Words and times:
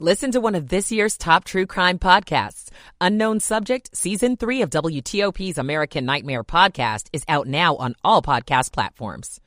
Listen 0.00 0.32
to 0.32 0.40
one 0.40 0.56
of 0.56 0.70
this 0.70 0.90
year's 0.90 1.16
top 1.16 1.44
true 1.44 1.66
crime 1.66 2.00
podcasts. 2.00 2.68
Unknown 3.00 3.38
Subject, 3.38 3.96
Season 3.96 4.36
3 4.36 4.62
of 4.62 4.70
WTOP's 4.70 5.56
American 5.56 6.04
Nightmare 6.04 6.42
podcast 6.42 7.06
is 7.12 7.22
out 7.28 7.46
now 7.46 7.76
on 7.76 7.94
all 8.02 8.20
podcast 8.20 8.72
platforms. 8.72 9.40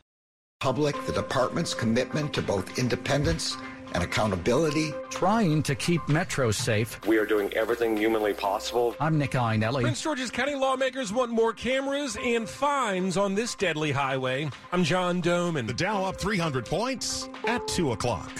Public, 0.61 0.95
the 1.05 1.11
department's 1.11 1.73
commitment 1.73 2.33
to 2.33 2.41
both 2.41 2.79
independence 2.79 3.57
and 3.91 4.01
accountability. 4.01 4.93
Trying 5.09 5.63
to 5.63 5.75
keep 5.75 6.07
Metro 6.07 6.51
safe. 6.51 7.05
We 7.05 7.17
are 7.17 7.25
doing 7.25 7.51
everything 7.53 7.97
humanly 7.97 8.33
possible. 8.33 8.95
I'm 9.01 9.17
Nick 9.17 9.31
Iannelli. 9.31 9.81
Prince 9.81 10.01
George's 10.01 10.31
County 10.31 10.55
lawmakers 10.55 11.11
want 11.11 11.29
more 11.29 11.51
cameras 11.51 12.15
and 12.23 12.47
fines 12.47 13.17
on 13.17 13.35
this 13.35 13.53
deadly 13.53 13.91
highway. 13.91 14.49
I'm 14.71 14.85
John 14.85 15.21
Domen. 15.21 15.67
The 15.67 15.73
Dow 15.73 16.05
up 16.05 16.15
300 16.15 16.65
points 16.65 17.27
at 17.45 17.67
2 17.67 17.91
o'clock. 17.91 18.31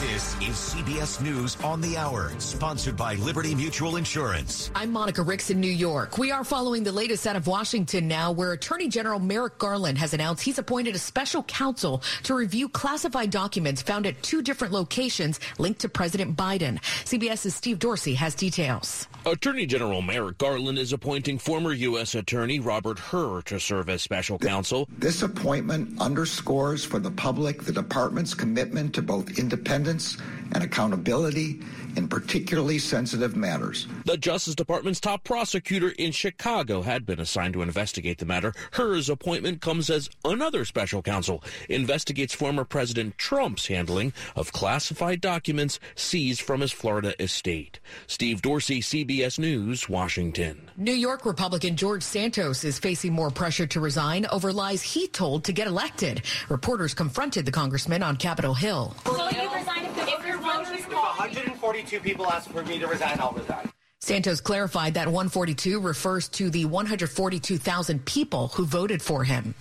This 0.00 0.34
is 0.34 0.74
CBS 0.74 1.22
News 1.22 1.56
on 1.64 1.80
the 1.80 1.96
Hour, 1.96 2.30
sponsored 2.38 2.98
by 2.98 3.14
Liberty 3.14 3.54
Mutual 3.54 3.96
Insurance. 3.96 4.70
I'm 4.74 4.92
Monica 4.92 5.22
Ricks 5.22 5.48
in 5.48 5.58
New 5.58 5.70
York. 5.70 6.18
We 6.18 6.30
are 6.30 6.44
following 6.44 6.84
the 6.84 6.92
latest 6.92 7.26
out 7.26 7.34
of 7.34 7.46
Washington 7.46 8.06
now, 8.06 8.30
where 8.30 8.52
Attorney 8.52 8.88
General 8.88 9.18
Merrick 9.18 9.56
Garland 9.56 9.96
has 9.96 10.12
announced 10.12 10.42
he's 10.42 10.58
appointed 10.58 10.94
a 10.94 10.98
special 10.98 11.44
counsel 11.44 12.02
to 12.24 12.34
review 12.34 12.68
classified 12.68 13.30
documents 13.30 13.80
found 13.80 14.06
at 14.06 14.22
two 14.22 14.42
different 14.42 14.74
locations 14.74 15.40
linked 15.58 15.80
to 15.80 15.88
President 15.88 16.36
Biden. 16.36 16.78
CBS's 17.04 17.54
Steve 17.54 17.78
Dorsey 17.78 18.12
has 18.16 18.34
details. 18.34 19.08
Attorney 19.26 19.66
General 19.66 20.02
Merrick 20.02 20.38
Garland 20.38 20.78
is 20.78 20.92
appointing 20.92 21.38
former 21.38 21.72
U.S. 21.72 22.14
Attorney 22.14 22.60
Robert 22.60 22.96
Hur 23.00 23.42
to 23.46 23.58
serve 23.58 23.88
as 23.88 24.00
special 24.00 24.38
counsel. 24.38 24.86
This 24.98 25.22
appointment 25.22 26.00
underscores 26.00 26.84
for 26.84 27.00
the 27.00 27.10
public 27.10 27.64
the 27.64 27.72
department's 27.72 28.34
commitment 28.34 28.94
to 28.94 29.02
both 29.02 29.36
independence 29.36 30.16
and 30.52 30.62
accountability 30.62 31.60
in 31.96 32.08
particularly 32.08 32.78
sensitive 32.78 33.36
matters. 33.36 33.86
The 34.04 34.16
Justice 34.16 34.54
Department's 34.54 35.00
top 35.00 35.24
prosecutor 35.24 35.88
in 35.98 36.12
Chicago 36.12 36.82
had 36.82 37.06
been 37.06 37.20
assigned 37.20 37.54
to 37.54 37.62
investigate 37.62 38.18
the 38.18 38.26
matter. 38.26 38.52
Hur's 38.72 39.08
appointment 39.08 39.60
comes 39.60 39.90
as 39.90 40.10
another 40.24 40.64
special 40.64 41.02
counsel 41.02 41.42
investigates 41.68 42.34
former 42.34 42.64
President 42.64 43.16
Trump's 43.18 43.66
handling 43.66 44.12
of 44.34 44.52
classified 44.52 45.20
documents 45.20 45.80
seized 45.94 46.42
from 46.42 46.60
his 46.60 46.72
Florida 46.72 47.14
estate. 47.22 47.80
Steve 48.06 48.42
Dorsey, 48.42 48.80
CBS 48.80 49.38
News, 49.38 49.88
Washington. 49.88 50.70
New 50.76 50.92
York 50.92 51.24
Republican 51.24 51.76
George 51.76 52.02
Santos 52.02 52.64
is 52.64 52.78
facing 52.78 53.12
more 53.12 53.30
pressure 53.30 53.66
to 53.66 53.80
resign 53.80 54.26
over 54.26 54.52
lies 54.52 54.82
he 54.82 55.08
told 55.08 55.44
to 55.44 55.52
get 55.52 55.66
elected. 55.66 56.22
Reporters 56.48 56.94
confronted 56.94 57.46
the 57.46 57.52
congressman 57.52 58.02
on 58.02 58.16
Capitol 58.16 58.54
Hill. 58.54 58.94
Will 59.06 59.30
you 59.30 59.54
resign 59.54 59.84
if, 59.84 59.96
if 59.98 60.26
your 60.26 60.35
voters 60.35 60.35
If 60.78 60.92
142 60.92 62.00
people 62.00 62.26
ask 62.26 62.50
for 62.50 62.62
me 62.62 62.78
to 62.78 62.86
resign, 62.86 63.18
I'll 63.18 63.32
resign. 63.32 63.75
Santos 64.00 64.42
clarified 64.42 64.94
that 64.94 65.06
142 65.06 65.80
refers 65.80 66.28
to 66.28 66.50
the 66.50 66.66
142,000 66.66 68.04
people 68.04 68.48
who 68.48 68.66
voted 68.66 69.00
for 69.00 69.24
him. 69.24 69.54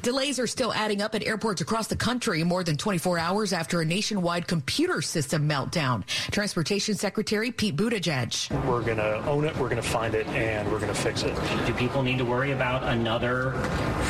Delays 0.00 0.38
are 0.38 0.46
still 0.46 0.72
adding 0.72 1.02
up 1.02 1.14
at 1.14 1.22
airports 1.22 1.60
across 1.60 1.86
the 1.86 1.94
country 1.94 2.42
more 2.44 2.64
than 2.64 2.78
24 2.78 3.18
hours 3.18 3.52
after 3.52 3.82
a 3.82 3.84
nationwide 3.84 4.48
computer 4.48 5.02
system 5.02 5.46
meltdown. 5.46 6.04
Transportation 6.30 6.94
Secretary 6.94 7.52
Pete 7.52 7.76
Buttigieg. 7.76 8.50
We're 8.66 8.80
going 8.80 8.96
to 8.96 9.22
own 9.26 9.44
it, 9.44 9.54
we're 9.58 9.68
going 9.68 9.80
to 9.80 9.88
find 9.88 10.14
it, 10.14 10.26
and 10.28 10.70
we're 10.72 10.80
going 10.80 10.92
to 10.92 11.00
fix 11.00 11.22
it. 11.22 11.36
Do 11.66 11.74
people 11.74 12.02
need 12.02 12.16
to 12.18 12.24
worry 12.24 12.52
about 12.52 12.84
another 12.84 13.52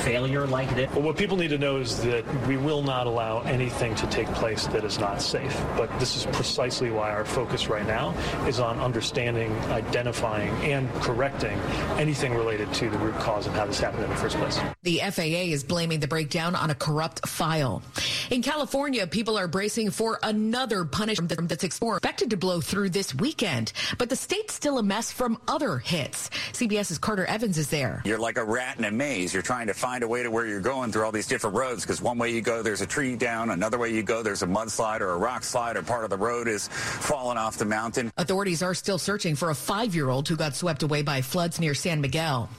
failure 0.05 0.47
like 0.47 0.73
this? 0.77 0.91
Well, 0.93 1.03
what 1.03 1.17
people 1.17 1.37
need 1.37 1.49
to 1.49 1.59
know 1.59 1.79
is 1.79 2.01
that 2.05 2.25
we 2.47 2.57
will 2.57 2.83
not 2.83 3.09
allow 3.09 3.41
anything 3.41 3.97
to 3.97 4.07
take 4.07 4.29
place 4.29 4.69
that 4.69 4.85
is 4.85 5.01
not 5.01 5.21
safe. 5.21 5.61
But 5.77 5.91
this 5.99 6.17
is 6.17 6.27
precisely 6.27 6.91
why 6.91 7.11
our 7.11 7.25
focus 7.25 7.67
right 7.67 7.87
now 7.87 8.15
is 8.47 8.61
on 8.61 8.79
understanding 8.79 9.53
identifying 9.75 10.51
and 10.63 10.89
correcting 11.03 11.59
anything 11.99 12.35
related 12.35 12.73
to 12.75 12.89
the 12.89 12.99
root 12.99 13.15
cause 13.17 13.47
of 13.47 13.53
how 13.55 13.67
this 13.67 13.81
happened 13.81 14.05
in 14.05 14.11
the 14.11 14.17
first 14.17 14.37
place. 14.37 14.59
The 14.83 15.01
FAA 15.11 15.53
is 15.53 15.65
blaming 15.65 16.01
the 16.01 16.09
breakdown 16.09 16.55
on 16.55 16.71
a 16.71 16.75
corrupt 16.75 17.29
file. 17.29 17.83
In 18.31 18.43
California, 18.43 19.07
people 19.07 19.37
are 19.37 19.49
bracing 19.49 19.91
for 19.91 20.19
another 20.23 20.85
punishment 20.85 21.49
that's 21.49 21.65
expected 21.65 22.31
to 22.31 22.37
blow 22.37 22.61
through 22.61 22.91
this 22.91 23.15
weekend. 23.15 23.73
But 23.99 24.09
the 24.09 24.17
state's 24.17 24.55
still 24.55 24.79
a 24.79 24.83
mess 24.83 25.11
from 25.11 25.39
other 25.49 25.79
hits. 25.79 26.31
CBS's 26.53 26.99
Carter 26.99 27.27
Evans 27.27 27.59
is 27.59 27.69
there. 27.69 28.03
You're 28.05 28.19
like 28.19 28.39
a 28.39 28.45
rat 28.45 28.79
in 28.79 28.85
a 28.85 28.91
maze. 28.91 29.35
You're 29.35 29.43
trying 29.43 29.67
to 29.67 29.75
find 29.75 30.03
a 30.03 30.09
way 30.09 30.23
to 30.23 30.31
where 30.31 30.47
you're 30.47 30.61
going 30.61 30.93
through 30.93 31.05
all 31.05 31.13
these 31.13 31.27
different 31.27 31.57
roads 31.57 31.83
because 31.83 32.01
one 32.01 32.19
way 32.19 32.31
you 32.31 32.41
go, 32.41 32.63
there's 32.63 32.81
a 32.81 32.87
tree 32.87 33.17
down. 33.17 33.51
Another 33.51 33.79
way 33.79 33.93
you 33.93 34.03
go, 34.03 34.23
there's 34.23 34.43
a 34.43 34.47
mudslide 34.47 35.01
or 35.01 35.11
a 35.11 35.19
rock 35.19 35.45
slide 35.45 35.77
or 35.77 35.83
part 35.83 36.05
of 36.05 36.11
the 36.11 36.17
road 36.17 36.49
is 36.49 36.69
falling 36.69 37.39
off 37.39 37.57
the 37.59 37.65
mountain. 37.65 38.13
Authorities 38.17 38.63
are 38.63 38.75
still 38.75 38.99
searching 38.99 39.35
for 39.35 39.51
a 39.51 39.54
five 39.55 39.95
year 39.95 40.11
old 40.11 40.29
who 40.29 40.37
got 40.37 40.55
swept 40.55 40.83
away 40.83 41.03
by 41.03 41.23
floods 41.23 41.61
near 41.61 41.75
San 41.75 42.01
Miguel. 42.01 42.51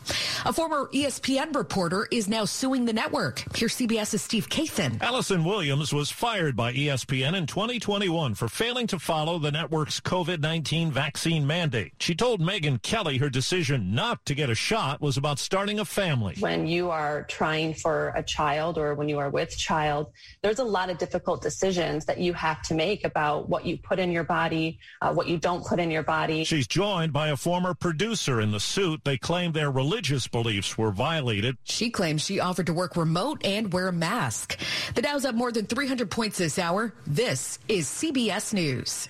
A 0.46 0.54
former 0.54 0.90
ESPN 0.94 1.56
reporter 1.56 2.08
is 2.12 2.28
now 2.28 2.46
suing 2.46 2.86
the 2.86 2.94
network. 2.94 3.44
Here's 3.56 3.76
CBS's 3.76 4.22
Steve 4.22 4.50
Kathan. 4.50 5.02
Allison 5.02 5.44
Williams 5.44 5.94
was 5.94 6.10
fired 6.10 6.56
by 6.56 6.74
ESPN 6.74 7.36
in 7.36 7.46
2021 7.46 8.36
for 8.36 8.48
failing 8.48 8.88
to 8.88 9.00
follow 9.00 9.40
the 9.40 9.52
network's 9.52 10.00
COVID 10.00 10.40
19 10.40 10.92
vaccine 10.92 11.46
mandate. 11.46 11.94
She 12.00 12.16
told 12.16 12.42
Megyn 12.42 12.82
Kelly 12.82 13.18
her 13.18 13.30
decision 13.30 13.94
not 13.94 14.26
to 14.26 14.36
get 14.36 14.50
a 14.50 14.56
shot 14.56 15.02
was 15.02 15.18
about 15.18 15.40
starting 15.40 15.80
a 15.80 15.86
family. 15.86 16.36
When 16.40 16.68
you 16.68 16.92
are 16.92 17.24
trying 17.24 17.74
for 17.74 18.14
a 18.16 18.24
child 18.24 18.78
or 18.78 18.96
when 18.96 19.10
you 19.10 19.20
are 19.20 19.30
with 19.30 19.58
child, 19.58 20.12
there's 20.42 20.60
a 20.60 20.64
lot 20.64 20.90
of 20.90 20.98
difficult 20.98 21.42
decisions 21.42 22.06
that 22.06 22.20
you 22.20 22.34
have 22.34 22.62
to 22.64 22.74
make 22.74 23.04
about 23.04 23.50
what 23.50 23.66
you 23.66 23.78
put 23.78 24.00
in 24.00 24.12
your 24.12 24.24
body, 24.24 24.80
uh, 25.02 25.14
what 25.14 25.28
you 25.28 25.38
don't 25.38 25.66
put 25.66 25.80
in 25.80 25.92
your 25.92 26.04
body. 26.04 26.44
She's 26.44 26.68
joined 26.68 26.85
by 26.86 27.30
a 27.30 27.36
former 27.36 27.74
producer 27.74 28.40
in 28.40 28.52
the 28.52 28.60
suit. 28.60 29.02
They 29.04 29.18
claim 29.18 29.54
their 29.54 29.72
religious 29.72 30.28
beliefs 30.28 30.78
were 30.78 30.92
violated. 30.92 31.58
She 31.64 31.90
claims 31.90 32.24
she 32.24 32.40
offered 32.40 32.68
to 32.68 32.74
work 32.74 32.96
remote 32.96 33.44
and 33.44 33.74
wear 33.74 33.88
a 33.88 33.92
mask. 33.92 34.60
The 34.94 35.02
Dow's 35.02 35.26
up 35.26 35.34
more 35.34 35.52
than 35.52 35.66
300 35.66 36.12
points 36.12 36.38
this 36.38 36.60
hour. 36.60 36.94
This 37.08 37.58
is 37.68 37.88
CBS 37.88 38.54
News. 38.54 39.10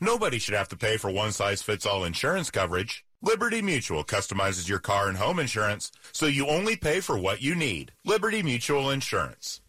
Nobody 0.00 0.38
should 0.38 0.54
have 0.54 0.68
to 0.68 0.76
pay 0.76 0.96
for 0.96 1.10
one 1.10 1.32
size 1.32 1.60
fits 1.60 1.84
all 1.84 2.04
insurance 2.04 2.52
coverage. 2.52 3.04
Liberty 3.20 3.60
Mutual 3.60 4.04
customizes 4.04 4.68
your 4.68 4.78
car 4.78 5.08
and 5.08 5.16
home 5.16 5.40
insurance 5.40 5.90
so 6.12 6.26
you 6.26 6.46
only 6.46 6.76
pay 6.76 7.00
for 7.00 7.18
what 7.18 7.42
you 7.42 7.56
need. 7.56 7.90
Liberty 8.04 8.44
Mutual 8.44 8.90
Insurance. 8.90 9.60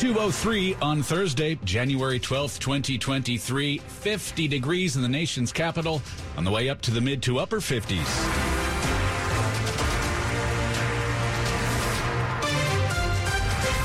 203 0.00 0.76
on 0.80 1.02
Thursday, 1.02 1.56
January 1.62 2.18
12th, 2.18 2.58
2023. 2.58 3.76
50 3.76 4.48
degrees 4.48 4.96
in 4.96 5.02
the 5.02 5.08
nation's 5.08 5.52
capital 5.52 6.00
on 6.38 6.44
the 6.44 6.50
way 6.50 6.70
up 6.70 6.80
to 6.80 6.90
the 6.90 7.02
mid 7.02 7.22
to 7.22 7.38
upper 7.38 7.58
50s. 7.58 7.98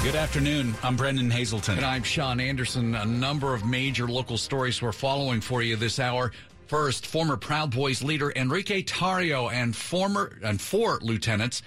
Good 0.06 0.16
afternoon. 0.16 0.74
I'm 0.84 0.96
Brennan 0.96 1.30
Haselton. 1.30 1.76
And 1.76 1.86
I'm 1.86 2.04
Sean 2.04 2.40
Anderson. 2.40 2.96
A 2.96 3.04
number 3.04 3.54
of 3.54 3.66
major 3.66 4.08
local 4.08 4.38
stories 4.38 4.82
we're 4.82 4.94
following 4.94 5.42
for 5.42 5.64
you 5.64 5.76
this 5.76 6.00
hour. 6.00 6.32
First, 6.68 7.08
former 7.08 7.36
Proud 7.36 7.76
Boys 7.76 8.02
leader 8.02 8.32
Enrique 8.38 8.84
Tarrio 8.84 9.52
and 9.52 9.76
former 9.76 10.40
and 10.42 10.62
four 10.62 10.98
lieutenants 11.02 11.62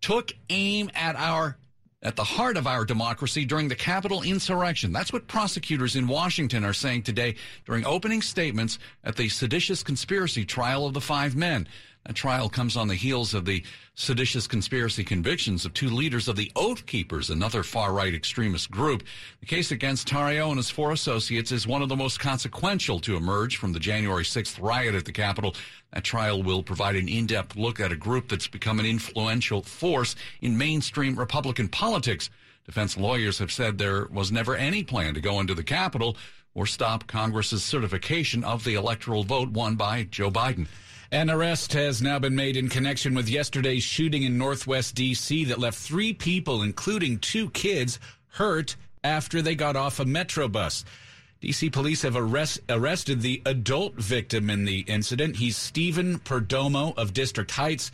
took 0.00 0.32
aim 0.48 0.92
at 0.94 1.16
our 1.16 1.56
at 2.02 2.16
the 2.16 2.24
heart 2.24 2.56
of 2.56 2.66
our 2.66 2.84
democracy 2.84 3.44
during 3.44 3.68
the 3.68 3.74
Capitol 3.74 4.22
insurrection. 4.22 4.92
That's 4.92 5.12
what 5.12 5.26
prosecutors 5.26 5.96
in 5.96 6.08
Washington 6.08 6.64
are 6.64 6.72
saying 6.72 7.02
today 7.02 7.36
during 7.66 7.84
opening 7.84 8.22
statements 8.22 8.78
at 9.04 9.16
the 9.16 9.28
seditious 9.28 9.82
conspiracy 9.82 10.44
trial 10.44 10.86
of 10.86 10.94
the 10.94 11.00
five 11.00 11.36
men. 11.36 11.68
That 12.06 12.16
trial 12.16 12.48
comes 12.48 12.76
on 12.76 12.88
the 12.88 12.94
heels 12.94 13.34
of 13.34 13.44
the 13.44 13.62
seditious 13.94 14.46
conspiracy 14.46 15.04
convictions 15.04 15.66
of 15.66 15.74
two 15.74 15.90
leaders 15.90 16.28
of 16.28 16.36
the 16.36 16.50
Oath 16.56 16.86
Keepers, 16.86 17.28
another 17.28 17.62
far 17.62 17.92
right 17.92 18.14
extremist 18.14 18.70
group. 18.70 19.02
The 19.40 19.46
case 19.46 19.70
against 19.70 20.08
Tarrio 20.08 20.48
and 20.48 20.56
his 20.56 20.70
four 20.70 20.92
associates 20.92 21.52
is 21.52 21.66
one 21.66 21.82
of 21.82 21.90
the 21.90 21.96
most 21.96 22.18
consequential 22.18 23.00
to 23.00 23.16
emerge 23.16 23.58
from 23.58 23.74
the 23.74 23.80
January 23.80 24.24
6th 24.24 24.60
riot 24.60 24.94
at 24.94 25.04
the 25.04 25.12
Capitol. 25.12 25.54
That 25.92 26.02
trial 26.02 26.42
will 26.42 26.62
provide 26.62 26.96
an 26.96 27.08
in 27.08 27.26
depth 27.26 27.54
look 27.54 27.78
at 27.78 27.92
a 27.92 27.96
group 27.96 28.28
that's 28.28 28.48
become 28.48 28.80
an 28.80 28.86
influential 28.86 29.62
force 29.62 30.16
in 30.40 30.56
mainstream 30.56 31.18
Republican 31.18 31.68
politics. 31.68 32.30
Defense 32.64 32.96
lawyers 32.96 33.38
have 33.38 33.52
said 33.52 33.76
there 33.76 34.06
was 34.06 34.32
never 34.32 34.56
any 34.56 34.82
plan 34.82 35.12
to 35.14 35.20
go 35.20 35.38
into 35.38 35.54
the 35.54 35.62
Capitol 35.62 36.16
or 36.54 36.66
stop 36.66 37.06
Congress's 37.06 37.62
certification 37.62 38.42
of 38.42 38.64
the 38.64 38.74
electoral 38.74 39.22
vote 39.22 39.50
won 39.50 39.76
by 39.76 40.04
Joe 40.04 40.30
Biden. 40.30 40.66
An 41.12 41.28
arrest 41.28 41.72
has 41.72 42.00
now 42.00 42.20
been 42.20 42.36
made 42.36 42.56
in 42.56 42.68
connection 42.68 43.14
with 43.14 43.28
yesterday's 43.28 43.82
shooting 43.82 44.22
in 44.22 44.38
Northwest 44.38 44.94
D.C. 44.94 45.44
that 45.46 45.58
left 45.58 45.76
three 45.76 46.12
people, 46.12 46.62
including 46.62 47.18
two 47.18 47.50
kids, 47.50 47.98
hurt 48.28 48.76
after 49.02 49.42
they 49.42 49.56
got 49.56 49.74
off 49.74 49.98
a 49.98 50.04
Metro 50.04 50.46
bus. 50.46 50.84
D.C. 51.40 51.68
police 51.70 52.02
have 52.02 52.14
arrest, 52.14 52.60
arrested 52.68 53.22
the 53.22 53.42
adult 53.44 53.96
victim 53.96 54.48
in 54.48 54.66
the 54.66 54.80
incident. 54.82 55.34
He's 55.34 55.56
Stephen 55.56 56.20
Perdomo 56.20 56.96
of 56.96 57.12
District 57.12 57.50
Heights 57.50 57.90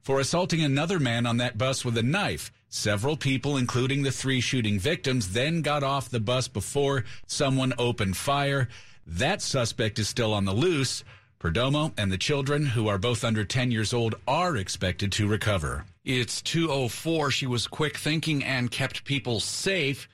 for 0.00 0.18
assaulting 0.18 0.62
another 0.62 0.98
man 0.98 1.26
on 1.26 1.36
that 1.36 1.58
bus 1.58 1.84
with 1.84 1.96
a 1.96 2.02
knife. 2.02 2.50
Several 2.68 3.16
people, 3.16 3.56
including 3.56 4.02
the 4.02 4.10
three 4.10 4.40
shooting 4.40 4.80
victims, 4.80 5.32
then 5.32 5.62
got 5.62 5.84
off 5.84 6.08
the 6.08 6.18
bus 6.18 6.48
before 6.48 7.04
someone 7.24 7.72
opened 7.78 8.16
fire. 8.16 8.68
That 9.06 9.42
suspect 9.42 10.00
is 10.00 10.08
still 10.08 10.34
on 10.34 10.44
the 10.44 10.52
loose. 10.52 11.04
Perdomo 11.38 11.92
and 11.96 12.10
the 12.10 12.18
children, 12.18 12.66
who 12.66 12.88
are 12.88 12.98
both 12.98 13.22
under 13.22 13.44
10 13.44 13.70
years 13.70 13.94
old, 13.94 14.16
are 14.26 14.56
expected 14.56 15.12
to 15.12 15.28
recover. 15.28 15.84
It's 16.04 16.42
204. 16.42 17.30
She 17.30 17.46
was 17.46 17.68
quick 17.68 17.96
thinking 17.96 18.42
and 18.42 18.70
kept 18.70 19.04
people 19.04 19.38
safe. 19.38 20.08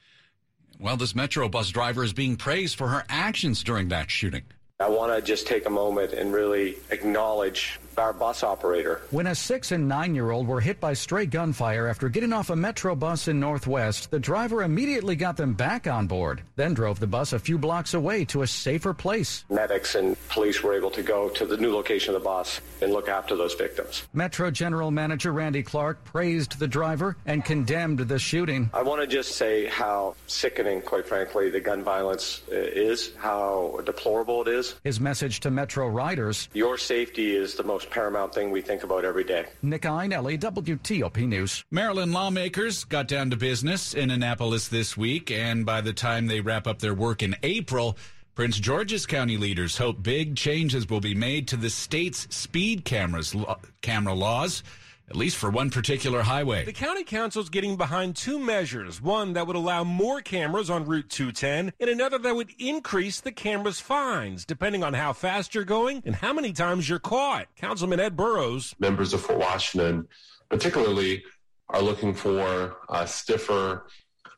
Well, 0.78 0.98
this 0.98 1.14
Metro 1.14 1.48
bus 1.48 1.70
driver 1.70 2.04
is 2.04 2.12
being 2.12 2.36
praised 2.36 2.76
for 2.76 2.88
her 2.88 3.04
actions 3.08 3.64
during 3.64 3.88
that 3.88 4.10
shooting. 4.10 4.42
I 4.80 4.90
want 4.90 5.14
to 5.14 5.22
just 5.22 5.46
take 5.46 5.64
a 5.64 5.70
moment 5.70 6.12
and 6.12 6.30
really 6.30 6.76
acknowledge 6.90 7.80
our 7.98 8.12
bus 8.12 8.42
operator. 8.42 9.00
When 9.10 9.26
a 9.26 9.34
six 9.34 9.72
and 9.72 9.88
nine 9.88 10.14
year 10.14 10.30
old 10.30 10.46
were 10.46 10.60
hit 10.60 10.80
by 10.80 10.94
stray 10.94 11.26
gunfire 11.26 11.86
after 11.86 12.08
getting 12.08 12.32
off 12.32 12.50
a 12.50 12.56
Metro 12.56 12.94
bus 12.94 13.28
in 13.28 13.40
Northwest, 13.40 14.10
the 14.10 14.18
driver 14.18 14.62
immediately 14.62 15.16
got 15.16 15.36
them 15.36 15.54
back 15.54 15.86
on 15.86 16.06
board, 16.06 16.42
then 16.56 16.74
drove 16.74 17.00
the 17.00 17.06
bus 17.06 17.32
a 17.32 17.38
few 17.38 17.58
blocks 17.58 17.94
away 17.94 18.24
to 18.26 18.42
a 18.42 18.46
safer 18.46 18.94
place. 18.94 19.44
Medics 19.50 19.94
and 19.94 20.16
police 20.28 20.62
were 20.62 20.74
able 20.74 20.90
to 20.90 21.02
go 21.02 21.28
to 21.30 21.46
the 21.46 21.56
new 21.56 21.74
location 21.74 22.14
of 22.14 22.20
the 22.20 22.24
bus 22.24 22.60
and 22.80 22.92
look 22.92 23.08
after 23.08 23.36
those 23.36 23.54
victims. 23.54 24.04
Metro 24.12 24.50
General 24.50 24.90
Manager 24.90 25.32
Randy 25.32 25.62
Clarke 25.62 26.02
praised 26.04 26.58
the 26.58 26.68
driver 26.68 27.16
and 27.26 27.44
condemned 27.44 27.98
the 27.98 28.18
shooting. 28.18 28.70
I 28.72 28.82
want 28.82 29.00
to 29.00 29.06
just 29.06 29.32
say 29.32 29.66
how 29.66 30.14
sickening, 30.26 30.82
quite 30.82 31.06
frankly, 31.06 31.50
the 31.50 31.60
gun 31.60 31.82
violence 31.82 32.42
uh, 32.50 32.54
is, 32.54 33.12
how 33.18 33.80
deplorable 33.84 34.42
it 34.42 34.48
is. 34.48 34.74
His 34.84 35.00
message 35.00 35.40
to 35.40 35.50
Metro 35.50 35.88
riders 35.88 36.48
Your 36.52 36.78
safety 36.78 37.36
is 37.36 37.54
the 37.54 37.62
most 37.62 37.83
paramount 37.90 38.34
thing 38.34 38.50
we 38.50 38.60
think 38.60 38.82
about 38.82 39.04
every 39.04 39.24
day. 39.24 39.46
Nick 39.62 39.82
Iannelli, 39.82 40.38
WTOP 40.38 41.26
News. 41.26 41.64
Maryland 41.70 42.12
lawmakers 42.12 42.84
got 42.84 43.08
down 43.08 43.30
to 43.30 43.36
business 43.36 43.94
in 43.94 44.10
Annapolis 44.10 44.68
this 44.68 44.96
week, 44.96 45.30
and 45.30 45.64
by 45.64 45.80
the 45.80 45.92
time 45.92 46.26
they 46.26 46.40
wrap 46.40 46.66
up 46.66 46.78
their 46.78 46.94
work 46.94 47.22
in 47.22 47.36
April, 47.42 47.96
Prince 48.34 48.58
George's 48.58 49.06
County 49.06 49.36
leaders 49.36 49.78
hope 49.78 50.02
big 50.02 50.34
changes 50.34 50.88
will 50.88 51.00
be 51.00 51.14
made 51.14 51.46
to 51.48 51.56
the 51.56 51.70
state's 51.70 52.26
speed 52.34 52.84
cameras 52.84 53.34
camera 53.80 54.14
laws 54.14 54.64
at 55.08 55.16
least 55.16 55.36
for 55.36 55.50
one 55.50 55.70
particular 55.70 56.22
highway. 56.22 56.64
The 56.64 56.72
county 56.72 57.04
council's 57.04 57.48
getting 57.48 57.76
behind 57.76 58.16
two 58.16 58.38
measures 58.38 59.00
one 59.00 59.34
that 59.34 59.46
would 59.46 59.56
allow 59.56 59.84
more 59.84 60.20
cameras 60.20 60.70
on 60.70 60.84
Route 60.84 61.10
210, 61.10 61.72
and 61.78 61.90
another 61.90 62.18
that 62.18 62.34
would 62.34 62.50
increase 62.58 63.20
the 63.20 63.32
camera's 63.32 63.80
fines, 63.80 64.44
depending 64.44 64.82
on 64.82 64.94
how 64.94 65.12
fast 65.12 65.54
you're 65.54 65.64
going 65.64 66.02
and 66.04 66.16
how 66.16 66.32
many 66.32 66.52
times 66.52 66.88
you're 66.88 66.98
caught. 66.98 67.46
Councilman 67.56 68.00
Ed 68.00 68.16
Burroughs. 68.16 68.74
Members 68.78 69.12
of 69.12 69.20
Fort 69.20 69.38
Washington, 69.38 70.08
particularly, 70.48 71.22
are 71.68 71.82
looking 71.82 72.14
for 72.14 72.76
uh, 72.88 73.04
stiffer 73.04 73.86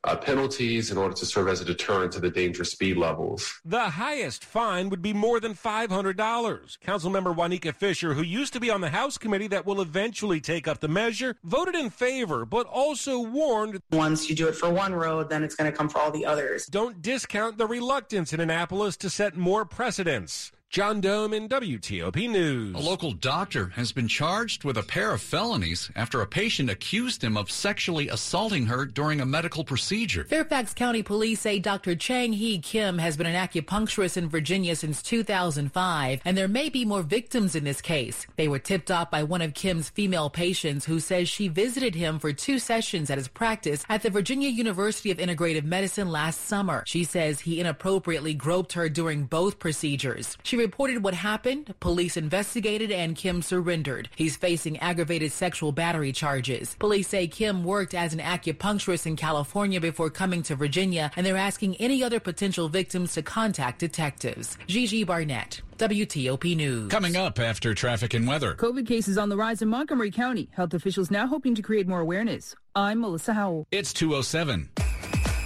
uh, 0.07 0.17
penalties 0.17 0.91
in 0.91 0.99
order 0.99 1.15
to 1.15 1.27
serve 1.27 1.49
as 1.49 1.61
a 1.61 1.65
deterrent 1.65 2.13
to 2.13 2.21
the 2.21 2.31
dangerous 2.31 2.71
speed 2.71 2.97
levels. 2.97 3.61
The 3.65 3.91
highest 3.91 4.45
fine 4.45 4.89
would 4.89 5.03
be 5.03 5.13
more 5.13 5.41
than 5.41 5.55
$500. 5.55 5.89
Councilmember 6.17 7.35
Wanika 7.35 7.75
Fisher, 7.75 8.15
who 8.15 8.23
used 8.23 8.53
to 8.53 8.61
be 8.61 8.71
on 8.71 8.81
the 8.81 8.91
House 8.91 9.19
committee 9.19 9.49
that 9.49 9.67
will 9.67 9.81
eventually 9.81 10.41
take 10.41 10.69
up 10.69 10.81
the 10.81 10.89
measure, 10.89 11.37
voted 11.43 11.75
in 11.75 11.91
favor, 11.91 12.45
but 12.45 12.67
also 12.67 13.19
warned 13.21 13.81
once 13.91 14.29
you 14.29 14.37
do 14.37 14.49
it 14.49 14.55
for 14.55 14.71
one 14.71 14.95
road, 14.95 15.29
then 15.29 15.43
it's 15.43 15.55
going 15.55 15.71
to 15.71 15.77
come 15.77 15.89
for 15.89 15.99
all 15.99 16.11
the 16.11 16.25
others. 16.25 16.67
Don't 16.67 17.03
discount 17.03 17.59
the 17.59 17.67
reluctance 17.67 18.33
in 18.33 18.41
Annapolis 18.41 18.97
to 18.99 19.11
set 19.11 19.37
more 19.37 19.65
precedents. 19.65 20.53
John 20.69 21.01
Domen 21.01 21.49
WTOP 21.49 22.29
News. 22.29 22.75
A 22.75 22.79
local 22.79 23.13
doctor 23.13 23.69
has 23.69 23.93
been 23.93 24.09
charged 24.09 24.65
with 24.65 24.77
a 24.77 24.83
pair 24.83 25.13
of 25.13 25.23
felonies 25.23 25.91
after 25.97 26.21
a 26.21 26.27
patient 26.27 26.69
accused 26.69 27.25
him 27.25 27.37
of 27.37 27.51
sexually 27.51 28.09
assaulting 28.09 28.67
her 28.67 28.85
during 28.85 29.21
a 29.21 29.25
medical 29.25 29.65
procedure. 29.65 30.25
Fairfax 30.25 30.75
County 30.75 31.03
Police 31.03 31.41
say 31.41 31.61
Dr. 31.61 31.95
Chang 31.95 32.35
Hee 32.35 32.59
Kim 32.59 32.99
has 32.99 33.17
been 33.17 33.27
an 33.27 33.49
acupuncturist 33.49 34.19
in 34.19 34.29
Virginia 34.29 34.77
since 34.77 35.01
2005, 35.03 36.21
and 36.25 36.37
there 36.37 36.49
may 36.49 36.69
be 36.69 36.85
more 36.85 37.03
victims 37.03 37.55
in 37.55 37.65
this 37.65 37.81
case. 37.81 38.27
They 38.37 38.49
were 38.49 38.59
tipped 38.59 38.91
off 38.91 39.11
by 39.11 39.23
one 39.23 39.41
of 39.41 39.55
Kim's 39.55 39.89
female 39.89 40.29
patients 40.29 40.85
who 40.85 41.01
says 41.01 41.29
she 41.29 41.49
visited 41.49 41.95
him 41.95 42.19
for 42.19 42.35
two 42.35 42.59
sessions 42.59 43.09
at 43.09 43.19
his 43.19 43.29
practice 43.29 43.85
at 43.89 44.03
the 44.03 44.11
Virginia 44.11 44.51
University 44.51 45.11
of 45.11 45.19
Integrative 45.19 45.65
Medicine 45.65 46.11
last 46.11 46.43
summer. 46.43 46.83
She 46.87 47.05
says 47.05 47.41
he 47.41 47.61
inappropriately 47.61 48.35
groped 48.35 48.75
her 48.75 48.91
during 48.91 49.25
both 49.25 49.59
procedures. 49.59 50.37
She 50.43 50.66
reported 50.67 51.01
what 51.05 51.15
happened. 51.15 51.73
Police 51.79 52.17
investigated 52.17 52.91
and 52.91 53.15
Kim 53.15 53.41
surrendered. 53.41 54.09
He's 54.17 54.37
facing 54.37 54.79
aggravated 54.81 55.31
sexual 55.31 55.71
battery 55.71 56.11
charges. 56.11 56.75
Police 56.81 57.07
say 57.07 57.29
Kim 57.29 57.63
worked 57.63 57.95
as 57.95 58.13
an 58.13 58.19
acupuncturist 58.19 59.07
in 59.07 59.15
California 59.15 59.81
before 59.81 60.11
coming 60.11 60.43
to 60.43 60.57
Virginia, 60.57 61.13
and 61.15 61.25
they're 61.25 61.37
asking 61.37 61.77
any 61.77 62.03
other 62.03 62.19
potential 62.19 62.69
victims 62.69 63.15
to 63.15 63.23
contact 63.23 63.79
detectives. 63.79 64.59
Gigi 64.67 65.05
Barnett. 65.05 65.61
WTOP 65.79 66.57
News. 66.57 66.91
Coming 66.91 67.15
up 67.15 67.39
after 67.39 67.73
traffic 67.73 68.13
and 68.15 68.27
weather. 68.27 68.57
COVID 68.57 68.89
cases 68.89 69.17
on 69.17 69.29
the 69.29 69.37
rise 69.37 69.63
in 69.63 69.69
Montgomery 69.69 70.11
County. 70.11 70.49
Health 70.53 70.75
officials 70.75 71.13
now 71.13 71.29
hoping 71.29 71.55
to 71.55 71.63
create 71.63 71.87
more 71.87 72.01
awareness. 72.01 72.57
I'm 72.75 73.03
Melissa 73.03 73.35
Howell. 73.35 73.69
It's 73.71 73.93
207. 73.93 74.71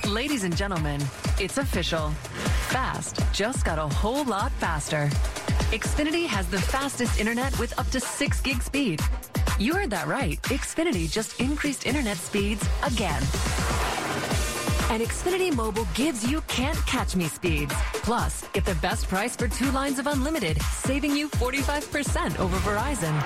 Ladies 0.08 0.44
and 0.44 0.56
gentlemen, 0.56 1.00
it's 1.38 1.58
official. 1.58 2.11
Fast 2.70 3.20
just 3.32 3.64
got 3.64 3.81
a 3.81 3.94
whole 3.96 4.25
lot 4.25 4.52
faster. 4.52 5.08
Xfinity 5.72 6.25
has 6.26 6.46
the 6.46 6.61
fastest 6.61 7.19
internet 7.19 7.58
with 7.58 7.76
up 7.81 7.88
to 7.88 7.99
6 7.99 8.40
gig 8.43 8.62
speed. 8.62 9.00
You 9.58 9.75
heard 9.75 9.90
that 9.90 10.06
right. 10.06 10.40
Xfinity 10.43 11.11
just 11.11 11.40
increased 11.40 11.84
internet 11.84 12.17
speeds 12.17 12.62
again. 12.84 13.20
And 14.88 15.02
Xfinity 15.02 15.52
Mobile 15.52 15.87
gives 15.94 16.25
you 16.25 16.43
can't 16.43 16.78
catch 16.87 17.17
me 17.17 17.25
speeds. 17.26 17.75
Plus, 18.05 18.46
get 18.52 18.64
the 18.64 18.76
best 18.76 19.08
price 19.08 19.34
for 19.34 19.49
two 19.49 19.72
lines 19.72 19.99
of 19.99 20.06
unlimited, 20.06 20.62
saving 20.62 21.17
you 21.17 21.28
45% 21.28 22.38
over 22.38 22.56
Verizon. 22.58 23.17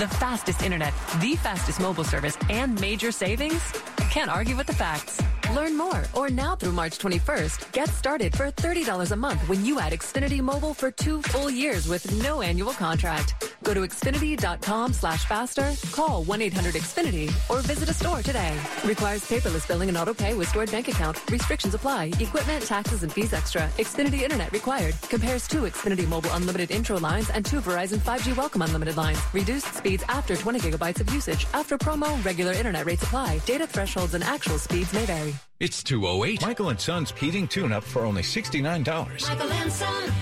The 0.00 0.08
fastest 0.08 0.62
internet, 0.62 0.92
the 1.20 1.36
fastest 1.36 1.78
mobile 1.78 2.04
service, 2.04 2.36
and 2.50 2.80
major 2.80 3.12
savings? 3.12 3.62
Can't 4.10 4.30
argue 4.30 4.56
with 4.56 4.66
the 4.66 4.74
facts. 4.74 5.20
Learn 5.50 5.76
more, 5.76 6.02
or 6.14 6.30
now 6.30 6.56
through 6.56 6.72
March 6.72 6.98
21st, 6.98 7.72
get 7.72 7.88
started 7.88 8.34
for 8.34 8.50
$30 8.50 9.10
a 9.10 9.16
month 9.16 9.40
when 9.48 9.64
you 9.64 9.78
add 9.80 9.92
Xfinity 9.92 10.40
Mobile 10.40 10.74
for 10.74 10.90
two 10.90 11.20
full 11.22 11.50
years 11.50 11.88
with 11.88 12.10
no 12.22 12.40
annual 12.40 12.72
contract. 12.72 13.52
Go 13.62 13.74
to 13.74 13.80
Xfinity.com 13.80 14.92
slash 14.92 15.24
faster, 15.24 15.72
call 15.92 16.24
1-800-XFINITY, 16.24 17.30
or 17.50 17.60
visit 17.60 17.88
a 17.88 17.94
store 17.94 18.22
today. 18.22 18.58
Requires 18.84 19.22
paperless 19.28 19.66
billing 19.68 19.88
and 19.88 19.98
auto 19.98 20.14
pay 20.14 20.34
with 20.34 20.48
stored 20.48 20.70
bank 20.70 20.88
account. 20.88 21.18
Restrictions 21.30 21.74
apply. 21.74 22.12
Equipment, 22.18 22.64
taxes, 22.64 23.02
and 23.02 23.12
fees 23.12 23.32
extra. 23.32 23.62
Xfinity 23.78 24.22
Internet 24.22 24.52
required. 24.52 24.94
Compares 25.08 25.46
two 25.46 25.62
Xfinity 25.62 26.08
Mobile 26.08 26.30
Unlimited 26.32 26.70
intro 26.70 26.98
lines 26.98 27.30
and 27.30 27.44
two 27.44 27.60
Verizon 27.60 27.98
5G 27.98 28.36
Welcome 28.36 28.62
Unlimited 28.62 28.96
lines. 28.96 29.20
Reduced 29.32 29.72
speeds 29.74 30.02
after 30.08 30.34
20 30.34 30.60
gigabytes 30.60 31.00
of 31.00 31.12
usage. 31.14 31.46
After 31.54 31.78
promo, 31.78 32.22
regular 32.24 32.52
internet 32.52 32.86
rates 32.86 33.02
apply. 33.02 33.38
Data 33.46 33.66
thresholds 33.66 34.14
and 34.14 34.24
actual 34.24 34.58
speeds 34.58 34.92
may 34.92 35.04
vary. 35.04 35.31
It's 35.60 35.82
208. 35.82 36.42
Michael 36.42 36.68
and 36.70 36.80
Son's 36.80 37.12
heating 37.12 37.46
tune-up 37.46 37.84
for 37.84 38.04
only 38.04 38.22
$69. 38.22 39.28
Michael 39.28 39.52
and 39.52 39.72
Son. 39.72 40.12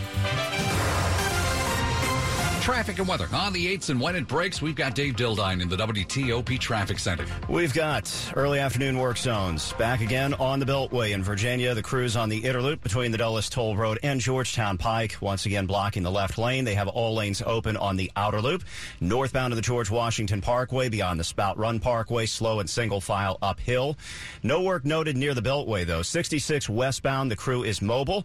Traffic 2.71 3.01
and 3.01 3.09
weather 3.09 3.27
on 3.33 3.53
the 3.53 3.77
8s 3.77 3.91
and 3.91 4.01
when 4.01 4.15
it 4.15 4.29
breaks, 4.29 4.63
we've 4.63 4.77
got 4.77 4.95
Dave 4.95 5.17
Dildine 5.17 5.61
in 5.61 5.69
the 5.69 5.77
WTOP 5.77 6.57
Traffic 6.61 7.01
Center. 7.01 7.27
We've 7.49 7.75
got 7.75 8.09
early 8.37 8.61
afternoon 8.61 8.97
work 8.97 9.19
zones 9.19 9.73
back 9.73 10.01
again 10.01 10.35
on 10.35 10.61
the 10.61 10.67
Beltway 10.67 11.11
in 11.11 11.25
Virginia. 11.25 11.75
The 11.75 11.83
crews 11.83 12.15
on 12.15 12.29
the 12.29 12.39
Inner 12.39 12.63
Loop 12.63 12.81
between 12.81 13.11
the 13.11 13.19
Dulles 13.19 13.49
Toll 13.49 13.77
Road 13.77 13.99
and 14.05 14.21
Georgetown 14.21 14.79
Pike 14.79 15.17
once 15.21 15.47
again 15.47 15.67
blocking 15.67 16.05
the 16.05 16.13
left 16.13 16.39
lane. 16.39 16.65
They 16.65 16.77
have 16.77 16.87
all 16.87 17.17
lanes 17.17 17.43
open 17.45 17.77
on 17.77 17.97
the 17.97 18.13
outer 18.15 18.41
loop. 18.41 18.63
Northbound 19.01 19.53
of 19.53 19.57
the 19.57 19.63
George 19.63 19.91
Washington 19.91 20.41
Parkway 20.41 20.89
beyond 20.89 21.19
the 21.19 21.25
Spout 21.25 21.59
Run 21.59 21.81
Parkway, 21.81 22.27
slow 22.27 22.61
and 22.61 22.71
single 22.71 23.01
file 23.01 23.37
uphill. 23.43 23.99
No 24.45 24.63
work 24.63 24.85
noted 24.85 25.17
near 25.17 25.35
the 25.35 25.43
Beltway 25.43 25.85
though. 25.85 26.03
66 26.03 26.69
westbound, 26.69 27.33
the 27.33 27.37
crew 27.37 27.65
is 27.65 27.83
mobile 27.83 28.25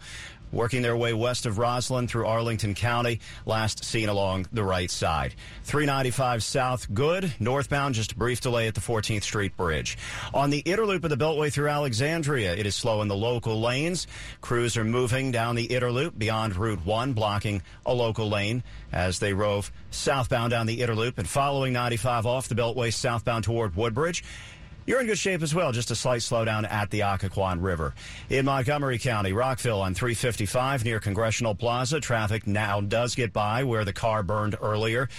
working 0.55 0.81
their 0.81 0.97
way 0.97 1.13
west 1.13 1.45
of 1.45 1.57
Rosslyn 1.57 2.07
through 2.07 2.25
Arlington 2.25 2.73
County, 2.73 3.19
last 3.45 3.83
seen 3.83 4.09
along 4.09 4.47
the 4.53 4.63
right 4.63 4.89
side. 4.89 5.35
395 5.65 6.41
south, 6.41 6.91
good. 6.93 7.33
Northbound, 7.39 7.93
just 7.93 8.13
a 8.13 8.15
brief 8.15 8.41
delay 8.41 8.67
at 8.67 8.73
the 8.73 8.81
14th 8.81 9.23
Street 9.23 9.55
Bridge. 9.57 9.97
On 10.33 10.49
the 10.49 10.59
Inner 10.59 10.85
Loop 10.85 11.03
of 11.03 11.09
the 11.09 11.17
Beltway 11.17 11.51
through 11.51 11.67
Alexandria, 11.67 12.55
it 12.55 12.65
is 12.65 12.73
slow 12.75 13.01
in 13.01 13.07
the 13.07 13.15
local 13.15 13.59
lanes. 13.59 14.07
Crews 14.41 14.77
are 14.77 14.85
moving 14.85 15.31
down 15.31 15.55
the 15.55 15.65
Inner 15.65 15.91
Loop 15.91 16.17
beyond 16.17 16.55
Route 16.55 16.85
1, 16.85 17.13
blocking 17.13 17.61
a 17.85 17.93
local 17.93 18.29
lane 18.29 18.63
as 18.93 19.19
they 19.19 19.33
rove 19.33 19.71
southbound 19.91 20.51
down 20.51 20.67
the 20.67 20.81
Inner 20.81 20.95
Loop 20.95 21.17
and 21.17 21.27
following 21.27 21.73
95 21.73 22.25
off 22.25 22.47
the 22.47 22.55
Beltway 22.55 22.93
southbound 22.93 23.43
toward 23.43 23.75
Woodbridge. 23.75 24.23
You're 24.87 25.01
in 25.01 25.07
good 25.07 25.17
shape 25.17 25.41
as 25.41 25.55
well. 25.55 25.71
Just 25.71 25.89
a 25.89 25.95
slight 25.95 26.21
slowdown 26.21 26.71
at 26.71 26.91
the 26.91 26.99
Occoquan 26.99 27.63
River. 27.63 27.95
In 28.29 28.45
Montgomery 28.45 28.99
County, 28.99 29.33
Rockville 29.33 29.81
on 29.81 29.95
355 29.95 30.85
near 30.85 30.99
Congressional 30.99 31.55
Plaza. 31.55 31.99
Traffic 31.99 32.45
now 32.45 32.81
does 32.81 33.15
get 33.15 33.33
by 33.33 33.63
where 33.63 33.83
the 33.83 33.93
car 33.93 34.21
burned 34.21 34.55
earlier. 34.61 35.09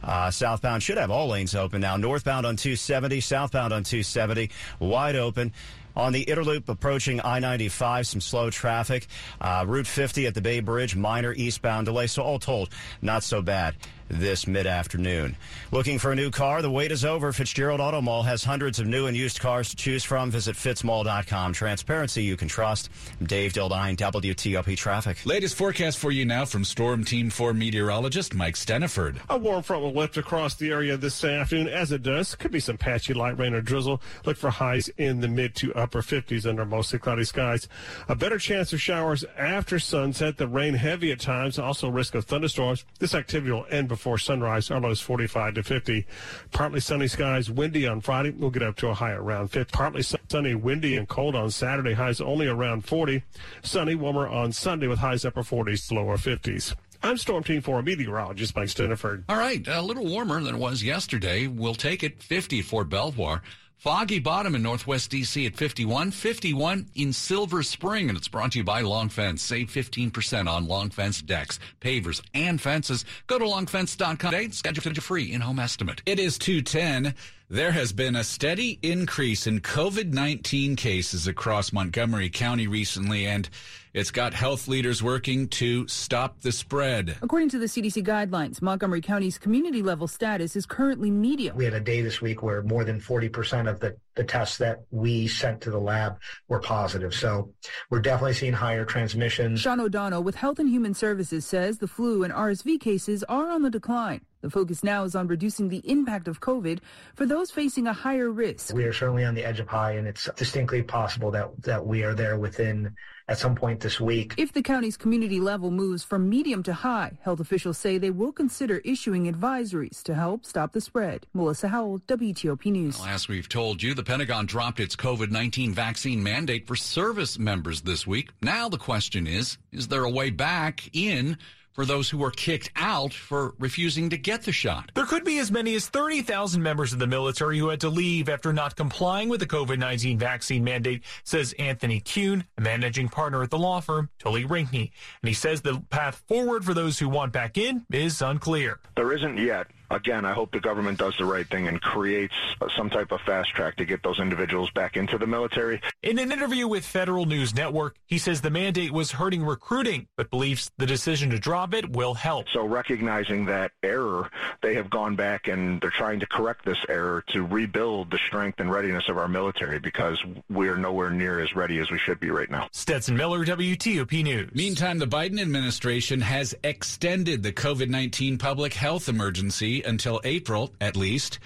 Uh, 0.00 0.30
southbound 0.30 0.84
should 0.84 0.96
have 0.96 1.10
all 1.10 1.26
lanes 1.26 1.56
open 1.56 1.80
now. 1.80 1.96
Northbound 1.96 2.46
on 2.46 2.54
270, 2.54 3.20
southbound 3.20 3.72
on 3.72 3.82
270, 3.82 4.48
wide 4.78 5.16
open. 5.16 5.52
On 5.96 6.12
the 6.12 6.20
Inner 6.20 6.44
Loop 6.44 6.68
approaching 6.68 7.20
I 7.24 7.40
95, 7.40 8.06
some 8.06 8.20
slow 8.20 8.50
traffic. 8.50 9.08
Uh, 9.40 9.64
Route 9.66 9.88
50 9.88 10.26
at 10.26 10.34
the 10.34 10.42
Bay 10.42 10.60
Bridge, 10.60 10.94
minor 10.94 11.32
eastbound 11.32 11.86
delay. 11.86 12.06
So, 12.06 12.22
all 12.22 12.38
told, 12.38 12.68
not 13.02 13.24
so 13.24 13.42
bad 13.42 13.74
this 14.08 14.46
mid 14.46 14.66
afternoon. 14.66 15.36
Looking 15.72 15.98
for 15.98 16.12
a 16.12 16.16
new 16.16 16.30
car? 16.30 16.62
The 16.62 16.70
wait 16.70 16.92
is 16.92 17.04
over. 17.04 17.32
Fitzgerald 17.32 17.80
Auto 17.80 18.00
Mall 18.00 18.22
has 18.22 18.44
hundreds 18.44 18.78
of 18.78 18.86
new 18.86 19.06
and 19.06 19.16
used 19.16 19.40
cars 19.40 19.70
to 19.70 19.76
choose 19.76 20.04
from. 20.04 20.30
Visit 20.30 20.56
fitzmall.com. 20.56 21.52
Transparency 21.52 22.22
you 22.22 22.36
can 22.36 22.48
trust. 22.48 22.88
Dave 23.22 23.52
Dildine, 23.52 23.96
WTOP 23.96 24.76
Traffic. 24.76 25.24
Latest 25.26 25.56
forecast 25.56 25.98
for 25.98 26.10
you 26.10 26.24
now 26.24 26.44
from 26.44 26.64
Storm 26.64 27.04
Team 27.04 27.30
4 27.30 27.52
meteorologist 27.52 28.34
Mike 28.34 28.54
Steniford. 28.54 29.16
A 29.28 29.36
warm 29.36 29.62
front 29.62 29.82
will 29.82 29.92
lift 29.92 30.16
across 30.16 30.54
the 30.54 30.70
area 30.70 30.96
this 30.96 31.24
afternoon. 31.24 31.68
As 31.68 31.92
it 31.92 32.02
does, 32.02 32.34
could 32.34 32.52
be 32.52 32.60
some 32.60 32.78
patchy 32.78 33.14
light 33.14 33.38
rain 33.38 33.54
or 33.54 33.60
drizzle. 33.60 34.00
Look 34.24 34.36
for 34.36 34.50
highs 34.50 34.88
in 34.96 35.20
the 35.20 35.28
mid 35.28 35.54
to 35.56 35.74
upper 35.74 36.00
50s 36.00 36.46
under 36.46 36.64
mostly 36.64 36.98
cloudy 36.98 37.24
skies. 37.24 37.68
A 38.08 38.14
better 38.14 38.38
chance 38.38 38.72
of 38.72 38.80
showers 38.80 39.24
after 39.36 39.78
sunset. 39.78 40.36
The 40.36 40.46
rain 40.46 40.74
heavy 40.74 41.12
at 41.12 41.20
times. 41.20 41.58
Also 41.58 41.88
risk 41.88 42.14
of 42.14 42.24
thunderstorms. 42.24 42.84
This 42.98 43.14
activity 43.14 43.50
will 43.50 43.66
end 43.70 43.88
before 43.88 43.95
sunrise. 44.18 44.70
Our 44.70 44.80
lows 44.80 45.00
45 45.00 45.54
to 45.54 45.62
50. 45.62 46.06
Partly 46.52 46.80
sunny 46.80 47.08
skies, 47.08 47.50
windy 47.50 47.86
on 47.86 48.00
Friday. 48.00 48.30
We'll 48.30 48.50
get 48.50 48.62
up 48.62 48.76
to 48.76 48.88
a 48.88 48.94
high 48.94 49.12
around 49.12 49.48
50. 49.48 49.72
Partly 49.72 50.02
sunny, 50.02 50.54
windy, 50.54 50.96
and 50.96 51.08
cold 51.08 51.34
on 51.34 51.50
Saturday. 51.50 51.94
Highs 51.94 52.20
only 52.20 52.46
around 52.46 52.84
40. 52.84 53.22
Sunny, 53.62 53.94
warmer 53.94 54.28
on 54.28 54.52
Sunday 54.52 54.86
with 54.86 54.98
highs 54.98 55.24
upper 55.24 55.42
40s 55.42 55.88
to 55.88 55.94
lower 55.94 56.16
50s. 56.16 56.74
I'm 57.02 57.18
Storm 57.18 57.44
Team 57.44 57.60
4 57.60 57.82
meteorologist 57.82 58.56
Mike 58.56 58.68
Steniford. 58.68 59.24
All 59.28 59.36
right, 59.36 59.66
a 59.68 59.82
little 59.82 60.06
warmer 60.06 60.42
than 60.42 60.54
it 60.56 60.58
was 60.58 60.82
yesterday. 60.82 61.46
We'll 61.46 61.74
take 61.74 62.02
it 62.02 62.22
50 62.22 62.60
at 62.60 62.64
Fort 62.64 62.88
Belvoir. 62.88 63.42
Foggy 63.76 64.18
bottom 64.18 64.54
in 64.54 64.62
northwest 64.62 65.10
DC 65.12 65.46
at 65.46 65.54
51, 65.54 66.10
51 66.10 66.86
in 66.94 67.12
Silver 67.12 67.62
Spring, 67.62 68.08
and 68.08 68.16
it's 68.16 68.26
brought 68.26 68.52
to 68.52 68.58
you 68.58 68.64
by 68.64 68.80
Long 68.80 69.10
Fence. 69.10 69.42
Save 69.42 69.68
15% 69.68 70.48
on 70.48 70.66
Long 70.66 70.88
Fence 70.88 71.20
decks, 71.20 71.58
pavers, 71.80 72.22
and 72.32 72.60
fences. 72.60 73.04
Go 73.26 73.38
to 73.38 73.44
longfence.com 73.44 74.16
today. 74.16 74.48
Schedule 74.48 74.92
a 74.92 75.00
free 75.00 75.30
in-home 75.30 75.58
estimate. 75.58 76.00
It 76.06 76.18
is 76.18 76.38
210. 76.38 77.14
There 77.48 77.70
has 77.70 77.92
been 77.92 78.16
a 78.16 78.24
steady 78.24 78.76
increase 78.82 79.46
in 79.46 79.60
COVID 79.60 80.12
19 80.12 80.74
cases 80.74 81.28
across 81.28 81.72
Montgomery 81.72 82.28
County 82.28 82.66
recently, 82.66 83.24
and 83.24 83.48
it's 83.94 84.10
got 84.10 84.34
health 84.34 84.66
leaders 84.66 85.00
working 85.00 85.46
to 85.50 85.86
stop 85.86 86.40
the 86.40 86.50
spread. 86.50 87.16
According 87.22 87.50
to 87.50 87.60
the 87.60 87.66
CDC 87.66 88.04
guidelines, 88.04 88.60
Montgomery 88.60 89.00
County's 89.00 89.38
community 89.38 89.80
level 89.80 90.08
status 90.08 90.56
is 90.56 90.66
currently 90.66 91.08
medium. 91.08 91.56
We 91.56 91.64
had 91.64 91.74
a 91.74 91.80
day 91.80 92.00
this 92.00 92.20
week 92.20 92.42
where 92.42 92.64
more 92.64 92.82
than 92.82 93.00
40% 93.00 93.70
of 93.70 93.78
the, 93.78 93.96
the 94.16 94.24
tests 94.24 94.58
that 94.58 94.80
we 94.90 95.28
sent 95.28 95.60
to 95.60 95.70
the 95.70 95.78
lab 95.78 96.18
were 96.48 96.60
positive. 96.60 97.14
So 97.14 97.54
we're 97.90 98.00
definitely 98.00 98.34
seeing 98.34 98.54
higher 98.54 98.84
transmissions. 98.84 99.60
Sean 99.60 99.78
O'Donnell 99.78 100.24
with 100.24 100.34
Health 100.34 100.58
and 100.58 100.68
Human 100.68 100.94
Services 100.94 101.46
says 101.46 101.78
the 101.78 101.86
flu 101.86 102.24
and 102.24 102.34
RSV 102.34 102.80
cases 102.80 103.22
are 103.28 103.48
on 103.50 103.62
the 103.62 103.70
decline. 103.70 104.22
The 104.46 104.50
focus 104.50 104.84
now 104.84 105.02
is 105.02 105.16
on 105.16 105.26
reducing 105.26 105.70
the 105.70 105.82
impact 105.90 106.28
of 106.28 106.40
COVID 106.40 106.78
for 107.16 107.26
those 107.26 107.50
facing 107.50 107.88
a 107.88 107.92
higher 107.92 108.30
risk. 108.30 108.72
We 108.72 108.84
are 108.84 108.92
certainly 108.92 109.24
on 109.24 109.34
the 109.34 109.44
edge 109.44 109.58
of 109.58 109.66
high, 109.66 109.94
and 109.94 110.06
it's 110.06 110.30
distinctly 110.36 110.84
possible 110.84 111.32
that, 111.32 111.50
that 111.62 111.84
we 111.84 112.04
are 112.04 112.14
there 112.14 112.38
within 112.38 112.94
at 113.26 113.38
some 113.38 113.56
point 113.56 113.80
this 113.80 114.00
week. 114.00 114.34
If 114.36 114.52
the 114.52 114.62
county's 114.62 114.96
community 114.96 115.40
level 115.40 115.72
moves 115.72 116.04
from 116.04 116.28
medium 116.28 116.62
to 116.62 116.72
high, 116.72 117.18
health 117.22 117.40
officials 117.40 117.76
say 117.76 117.98
they 117.98 118.10
will 118.10 118.30
consider 118.30 118.80
issuing 118.84 119.24
advisories 119.26 120.00
to 120.04 120.14
help 120.14 120.46
stop 120.46 120.70
the 120.72 120.80
spread. 120.80 121.26
Melissa 121.34 121.66
Howell, 121.66 121.98
WTOP 122.06 122.66
News. 122.66 123.00
Well, 123.00 123.08
as 123.08 123.26
we've 123.26 123.48
told 123.48 123.82
you, 123.82 123.94
the 123.94 124.04
Pentagon 124.04 124.46
dropped 124.46 124.78
its 124.78 124.94
COVID 124.94 125.32
19 125.32 125.74
vaccine 125.74 126.22
mandate 126.22 126.68
for 126.68 126.76
service 126.76 127.36
members 127.36 127.80
this 127.80 128.06
week. 128.06 128.30
Now 128.42 128.68
the 128.68 128.78
question 128.78 129.26
is 129.26 129.58
is 129.72 129.88
there 129.88 130.04
a 130.04 130.10
way 130.10 130.30
back 130.30 130.88
in? 130.92 131.36
For 131.76 131.84
those 131.84 132.08
who 132.08 132.16
were 132.16 132.30
kicked 132.30 132.70
out 132.74 133.12
for 133.12 133.54
refusing 133.58 134.08
to 134.08 134.16
get 134.16 134.44
the 134.44 134.50
shot. 134.50 134.90
There 134.94 135.04
could 135.04 135.24
be 135.24 135.38
as 135.38 135.52
many 135.52 135.74
as 135.74 135.88
30,000 135.88 136.62
members 136.62 136.94
of 136.94 136.98
the 136.98 137.06
military 137.06 137.58
who 137.58 137.68
had 137.68 137.82
to 137.82 137.90
leave 137.90 138.30
after 138.30 138.50
not 138.50 138.76
complying 138.76 139.28
with 139.28 139.40
the 139.40 139.46
COVID 139.46 139.78
19 139.78 140.18
vaccine 140.18 140.64
mandate, 140.64 141.02
says 141.22 141.54
Anthony 141.58 142.00
Kuhn, 142.00 142.44
a 142.56 142.62
managing 142.62 143.10
partner 143.10 143.42
at 143.42 143.50
the 143.50 143.58
law 143.58 143.80
firm 143.80 144.08
Tully 144.18 144.46
Rinckey. 144.46 144.90
And 145.20 145.28
he 145.28 145.34
says 145.34 145.60
the 145.60 145.82
path 145.90 146.24
forward 146.26 146.64
for 146.64 146.72
those 146.72 146.98
who 146.98 147.10
want 147.10 147.34
back 147.34 147.58
in 147.58 147.84
is 147.92 148.22
unclear. 148.22 148.80
There 148.96 149.12
isn't 149.12 149.36
yet 149.36 149.66
again, 149.90 150.24
I 150.24 150.32
hope 150.32 150.52
the 150.52 150.60
government 150.60 150.98
does 150.98 151.16
the 151.18 151.24
right 151.24 151.46
thing 151.48 151.68
and 151.68 151.80
creates 151.80 152.34
some 152.76 152.90
type 152.90 153.12
of 153.12 153.20
fast 153.22 153.50
track 153.50 153.76
to 153.76 153.84
get 153.84 154.02
those 154.02 154.18
individuals 154.18 154.70
back 154.70 154.96
into 154.96 155.18
the 155.18 155.26
military. 155.26 155.80
In 156.02 156.18
an 156.18 156.32
interview 156.32 156.68
with 156.68 156.84
Federal 156.84 157.26
News 157.26 157.54
Network, 157.54 157.96
he 158.06 158.18
says 158.18 158.40
the 158.40 158.50
mandate 158.50 158.92
was 158.92 159.12
hurting 159.12 159.44
recruiting, 159.44 160.06
but 160.16 160.30
believes 160.30 160.70
the 160.78 160.86
decision 160.86 161.30
to 161.30 161.38
drop 161.38 161.74
it 161.74 161.90
will 161.90 162.14
help. 162.14 162.46
So 162.52 162.64
recognizing 162.64 163.46
that 163.46 163.72
error, 163.82 164.30
they 164.62 164.74
have 164.74 164.90
gone 164.90 165.16
back 165.16 165.48
and 165.48 165.80
they're 165.80 165.90
trying 165.90 166.20
to 166.20 166.26
correct 166.26 166.64
this 166.64 166.78
error 166.88 167.24
to 167.28 167.44
rebuild 167.44 168.10
the 168.10 168.18
strength 168.18 168.60
and 168.60 168.70
readiness 168.70 169.08
of 169.08 169.18
our 169.18 169.28
military 169.28 169.78
because 169.78 170.22
we're 170.50 170.76
nowhere 170.76 171.10
near 171.10 171.40
as 171.40 171.54
ready 171.54 171.78
as 171.78 171.90
we 171.90 171.98
should 171.98 172.20
be 172.20 172.30
right 172.30 172.50
now. 172.50 172.68
Stetson 172.72 173.16
Miller, 173.16 173.44
WTOP 173.44 174.22
News. 174.22 174.54
Meantime, 174.54 174.98
the 174.98 175.06
Biden 175.06 175.40
administration 175.40 176.20
has 176.20 176.54
extended 176.64 177.42
the 177.42 177.52
COVID-19 177.52 178.38
public 178.38 178.74
health 178.74 179.08
emergency 179.08 179.75
until 179.82 180.20
April, 180.24 180.74
at 180.80 180.96
least. 180.96 181.38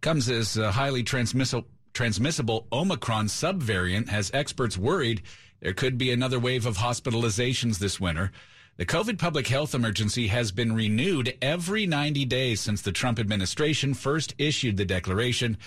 Comes 0.00 0.28
as 0.28 0.56
a 0.56 0.72
highly 0.72 1.02
transmissible, 1.02 1.66
transmissible 1.92 2.66
Omicron 2.72 3.26
subvariant 3.26 4.08
has 4.08 4.30
experts 4.32 4.78
worried 4.78 5.22
there 5.60 5.72
could 5.72 5.98
be 5.98 6.12
another 6.12 6.38
wave 6.38 6.66
of 6.66 6.78
hospitalizations 6.78 7.78
this 7.78 7.98
winter. 7.98 8.30
The 8.76 8.86
COVID 8.86 9.18
public 9.18 9.48
health 9.48 9.74
emergency 9.74 10.28
has 10.28 10.52
been 10.52 10.72
renewed 10.72 11.36
every 11.42 11.84
90 11.84 12.24
days 12.26 12.60
since 12.60 12.80
the 12.80 12.92
Trump 12.92 13.18
administration 13.18 13.92
first 13.92 14.36
issued 14.38 14.76
the 14.76 14.84
declaration 14.84 15.58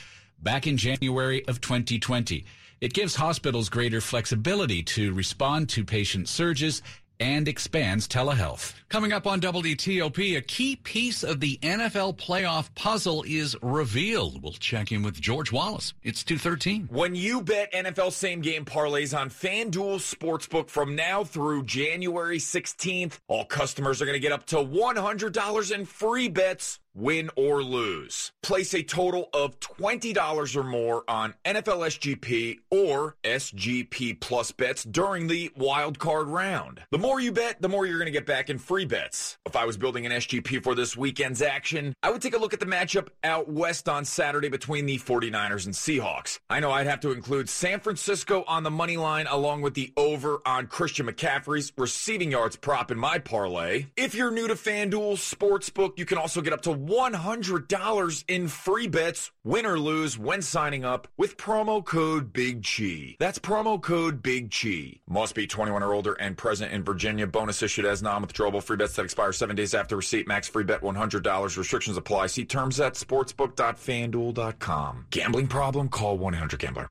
back 0.41 0.65
in 0.65 0.77
January 0.77 1.45
of 1.45 1.59
2020. 1.59 2.45
It 2.79 2.93
gives 2.93 3.15
hospitals 3.15 3.67
greater 3.67 3.99
flexibility 3.99 4.81
to 4.83 5.13
respond 5.13 5.67
to 5.69 5.83
patient 5.83 6.29
surges 6.29 6.81
and 7.21 7.47
expands 7.47 8.07
telehealth. 8.07 8.73
Coming 8.89 9.13
up 9.13 9.27
on 9.27 9.39
WTOP, 9.39 10.35
a 10.35 10.41
key 10.41 10.75
piece 10.75 11.23
of 11.23 11.39
the 11.39 11.57
NFL 11.61 12.17
playoff 12.17 12.73
puzzle 12.75 13.23
is 13.25 13.55
revealed. 13.61 14.41
We'll 14.41 14.53
check 14.53 14.91
in 14.91 15.03
with 15.03 15.21
George 15.21 15.51
Wallace. 15.51 15.93
It's 16.03 16.23
213. 16.23 16.89
When 16.91 17.15
you 17.15 17.41
bet 17.41 17.71
NFL 17.71 18.11
same 18.11 18.41
game 18.41 18.65
parlays 18.65 19.17
on 19.17 19.29
FanDuel 19.29 19.99
Sportsbook 19.99 20.69
from 20.69 20.95
now 20.95 21.23
through 21.23 21.63
January 21.63 22.39
16th, 22.39 23.19
all 23.27 23.45
customers 23.45 24.01
are 24.01 24.05
going 24.05 24.15
to 24.15 24.19
get 24.19 24.31
up 24.31 24.47
to 24.47 24.57
$100 24.57 25.71
in 25.71 25.85
free 25.85 26.27
bets 26.27 26.79
win 26.93 27.29
or 27.35 27.63
lose. 27.63 28.31
Place 28.43 28.73
a 28.73 28.83
total 28.83 29.29
of 29.33 29.59
$20 29.59 30.55
or 30.55 30.63
more 30.63 31.03
on 31.07 31.33
NFL 31.45 31.87
SGP 31.87 32.59
or 32.69 33.15
SGP 33.23 34.19
plus 34.19 34.51
bets 34.51 34.83
during 34.83 35.27
the 35.27 35.51
wild 35.55 35.99
card 35.99 36.27
round. 36.27 36.81
The 36.91 36.97
more 36.97 37.19
you 37.19 37.31
bet, 37.31 37.61
the 37.61 37.69
more 37.69 37.85
you're 37.85 37.97
going 37.97 38.05
to 38.05 38.11
get 38.11 38.25
back 38.25 38.49
in 38.49 38.57
free 38.57 38.85
bets. 38.85 39.37
If 39.45 39.55
I 39.55 39.65
was 39.65 39.77
building 39.77 40.05
an 40.05 40.11
SGP 40.11 40.63
for 40.63 40.75
this 40.75 40.97
weekend's 40.97 41.41
action, 41.41 41.93
I 42.03 42.11
would 42.11 42.21
take 42.21 42.35
a 42.35 42.39
look 42.39 42.53
at 42.53 42.59
the 42.59 42.65
matchup 42.65 43.07
out 43.23 43.49
west 43.49 43.87
on 43.87 44.05
Saturday 44.05 44.49
between 44.49 44.85
the 44.85 44.97
49ers 44.97 45.65
and 45.65 45.73
Seahawks. 45.73 46.39
I 46.49 46.59
know 46.59 46.71
I'd 46.71 46.87
have 46.87 47.01
to 47.01 47.11
include 47.11 47.49
San 47.49 47.79
Francisco 47.79 48.43
on 48.47 48.63
the 48.63 48.71
money 48.71 48.97
line 48.97 49.27
along 49.27 49.61
with 49.61 49.73
the 49.73 49.93
over 49.97 50.41
on 50.45 50.67
Christian 50.67 51.07
McCaffrey's 51.07 51.71
receiving 51.77 52.31
yards 52.31 52.55
prop 52.55 52.91
in 52.91 52.97
my 52.97 53.19
parlay. 53.19 53.85
If 53.95 54.15
you're 54.15 54.31
new 54.31 54.47
to 54.47 54.55
FanDuel 54.55 55.13
Sportsbook, 55.13 55.97
you 55.97 56.05
can 56.05 56.17
also 56.17 56.41
get 56.41 56.53
up 56.53 56.61
to 56.61 56.71
$100 56.87 58.23
in 58.27 58.47
free 58.47 58.87
bets, 58.87 59.31
win 59.43 59.65
or 59.65 59.79
lose, 59.79 60.17
when 60.17 60.41
signing 60.41 60.85
up 60.85 61.07
with 61.17 61.37
promo 61.37 61.83
code 61.83 62.33
Big 62.33 62.65
Chi. 62.65 63.15
That's 63.19 63.39
promo 63.39 63.81
code 63.81 64.23
Big 64.23 64.51
Chi. 64.51 64.99
Must 65.07 65.35
be 65.35 65.47
21 65.47 65.83
or 65.83 65.93
older 65.93 66.13
and 66.13 66.37
present 66.37 66.71
in 66.71 66.83
Virginia. 66.83 67.27
Bonus 67.27 67.61
issued 67.61 67.85
as 67.85 68.01
non-withdrawable 68.01 68.63
free 68.63 68.77
bets 68.77 68.95
that 68.95 69.03
expire 69.03 69.33
seven 69.33 69.55
days 69.55 69.73
after 69.73 69.95
receipt. 69.95 70.27
Max 70.27 70.47
free 70.47 70.63
bet 70.63 70.81
$100. 70.81 71.57
Restrictions 71.57 71.97
apply. 71.97 72.27
See 72.27 72.45
terms 72.45 72.79
at 72.79 72.93
sportsbook.fanduel.com. 72.93 75.05
Gambling 75.09 75.47
problem? 75.47 75.89
Call 75.89 76.17
1-800-GAMBLER. 76.17 76.87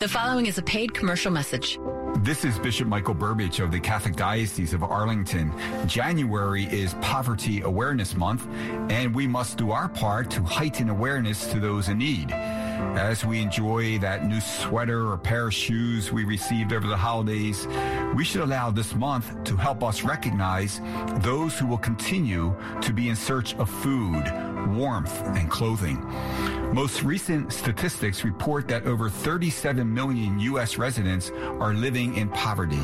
The 0.00 0.08
following 0.08 0.46
is 0.46 0.58
a 0.58 0.62
paid 0.62 0.92
commercial 0.92 1.30
message. 1.30 1.78
This 2.18 2.44
is 2.44 2.58
Bishop 2.58 2.88
Michael 2.88 3.14
Burbidge 3.14 3.62
of 3.62 3.70
the 3.70 3.80
Catholic 3.80 4.16
Diocese 4.16 4.72
of 4.72 4.82
Arlington. 4.82 5.52
January 5.86 6.64
is 6.64 6.94
Poverty 7.02 7.60
Awareness 7.60 8.14
Month, 8.14 8.46
and 8.90 9.14
we 9.14 9.26
must 9.26 9.58
do 9.58 9.72
our 9.72 9.88
part 9.88 10.30
to 10.30 10.42
heighten 10.42 10.88
awareness 10.88 11.46
to 11.52 11.60
those 11.60 11.88
in 11.88 11.98
need. 11.98 12.30
As 12.96 13.24
we 13.24 13.40
enjoy 13.40 13.98
that 13.98 14.26
new 14.26 14.40
sweater 14.40 15.10
or 15.10 15.18
pair 15.18 15.48
of 15.48 15.54
shoes 15.54 16.12
we 16.12 16.24
received 16.24 16.72
over 16.72 16.86
the 16.86 16.96
holidays, 16.96 17.66
we 18.14 18.24
should 18.24 18.42
allow 18.42 18.70
this 18.70 18.94
month 18.94 19.42
to 19.44 19.56
help 19.56 19.82
us 19.82 20.02
recognize 20.02 20.80
those 21.22 21.58
who 21.58 21.66
will 21.66 21.78
continue 21.78 22.54
to 22.80 22.92
be 22.92 23.08
in 23.08 23.16
search 23.16 23.54
of 23.56 23.68
food, 23.68 24.22
warmth, 24.76 25.20
and 25.36 25.50
clothing. 25.50 26.00
Most 26.72 27.02
recent 27.02 27.52
statistics 27.52 28.24
report 28.24 28.68
that 28.68 28.84
over 28.84 29.08
37 29.08 29.92
million 29.92 30.38
U.S. 30.40 30.78
residents 30.78 31.30
are 31.60 31.74
living 31.74 32.16
in 32.16 32.28
poverty, 32.30 32.80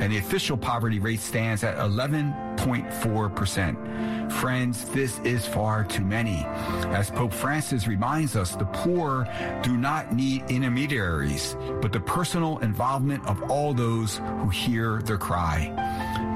and 0.00 0.12
the 0.12 0.18
official 0.18 0.56
poverty 0.56 0.98
rate 0.98 1.20
stands 1.20 1.62
at 1.62 1.76
11.4%. 1.76 4.17
Friends, 4.30 4.84
this 4.90 5.18
is 5.20 5.46
far 5.46 5.84
too 5.84 6.04
many. 6.04 6.44
As 6.88 7.10
Pope 7.10 7.32
Francis 7.32 7.86
reminds 7.86 8.36
us, 8.36 8.54
the 8.54 8.66
poor 8.66 9.26
do 9.62 9.76
not 9.76 10.12
need 10.14 10.44
intermediaries, 10.48 11.56
but 11.80 11.92
the 11.92 12.00
personal 12.00 12.58
involvement 12.58 13.26
of 13.26 13.50
all 13.50 13.74
those 13.74 14.18
who 14.40 14.48
hear 14.48 15.00
their 15.02 15.18
cry. 15.18 15.72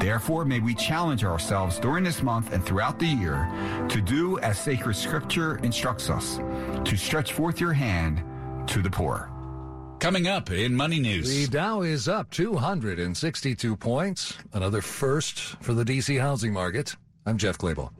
Therefore, 0.00 0.44
may 0.44 0.60
we 0.60 0.74
challenge 0.74 1.24
ourselves 1.24 1.78
during 1.78 2.02
this 2.02 2.22
month 2.22 2.52
and 2.52 2.64
throughout 2.64 2.98
the 2.98 3.06
year 3.06 3.48
to 3.88 4.00
do 4.00 4.38
as 4.40 4.58
sacred 4.58 4.94
scripture 4.94 5.58
instructs 5.58 6.10
us, 6.10 6.38
to 6.84 6.96
stretch 6.96 7.32
forth 7.32 7.60
your 7.60 7.72
hand 7.72 8.22
to 8.68 8.82
the 8.82 8.90
poor. 8.90 9.30
Coming 10.00 10.26
up 10.26 10.50
in 10.50 10.74
Money 10.74 10.98
News. 10.98 11.28
The 11.28 11.46
Dow 11.46 11.82
is 11.82 12.08
up 12.08 12.28
262 12.30 13.76
points, 13.76 14.36
another 14.52 14.80
first 14.80 15.38
for 15.62 15.74
the 15.74 15.84
DC 15.84 16.20
housing 16.20 16.52
market. 16.52 16.96
I'm 17.24 17.38
Jeff 17.38 17.58
Clabaugh. 17.58 17.90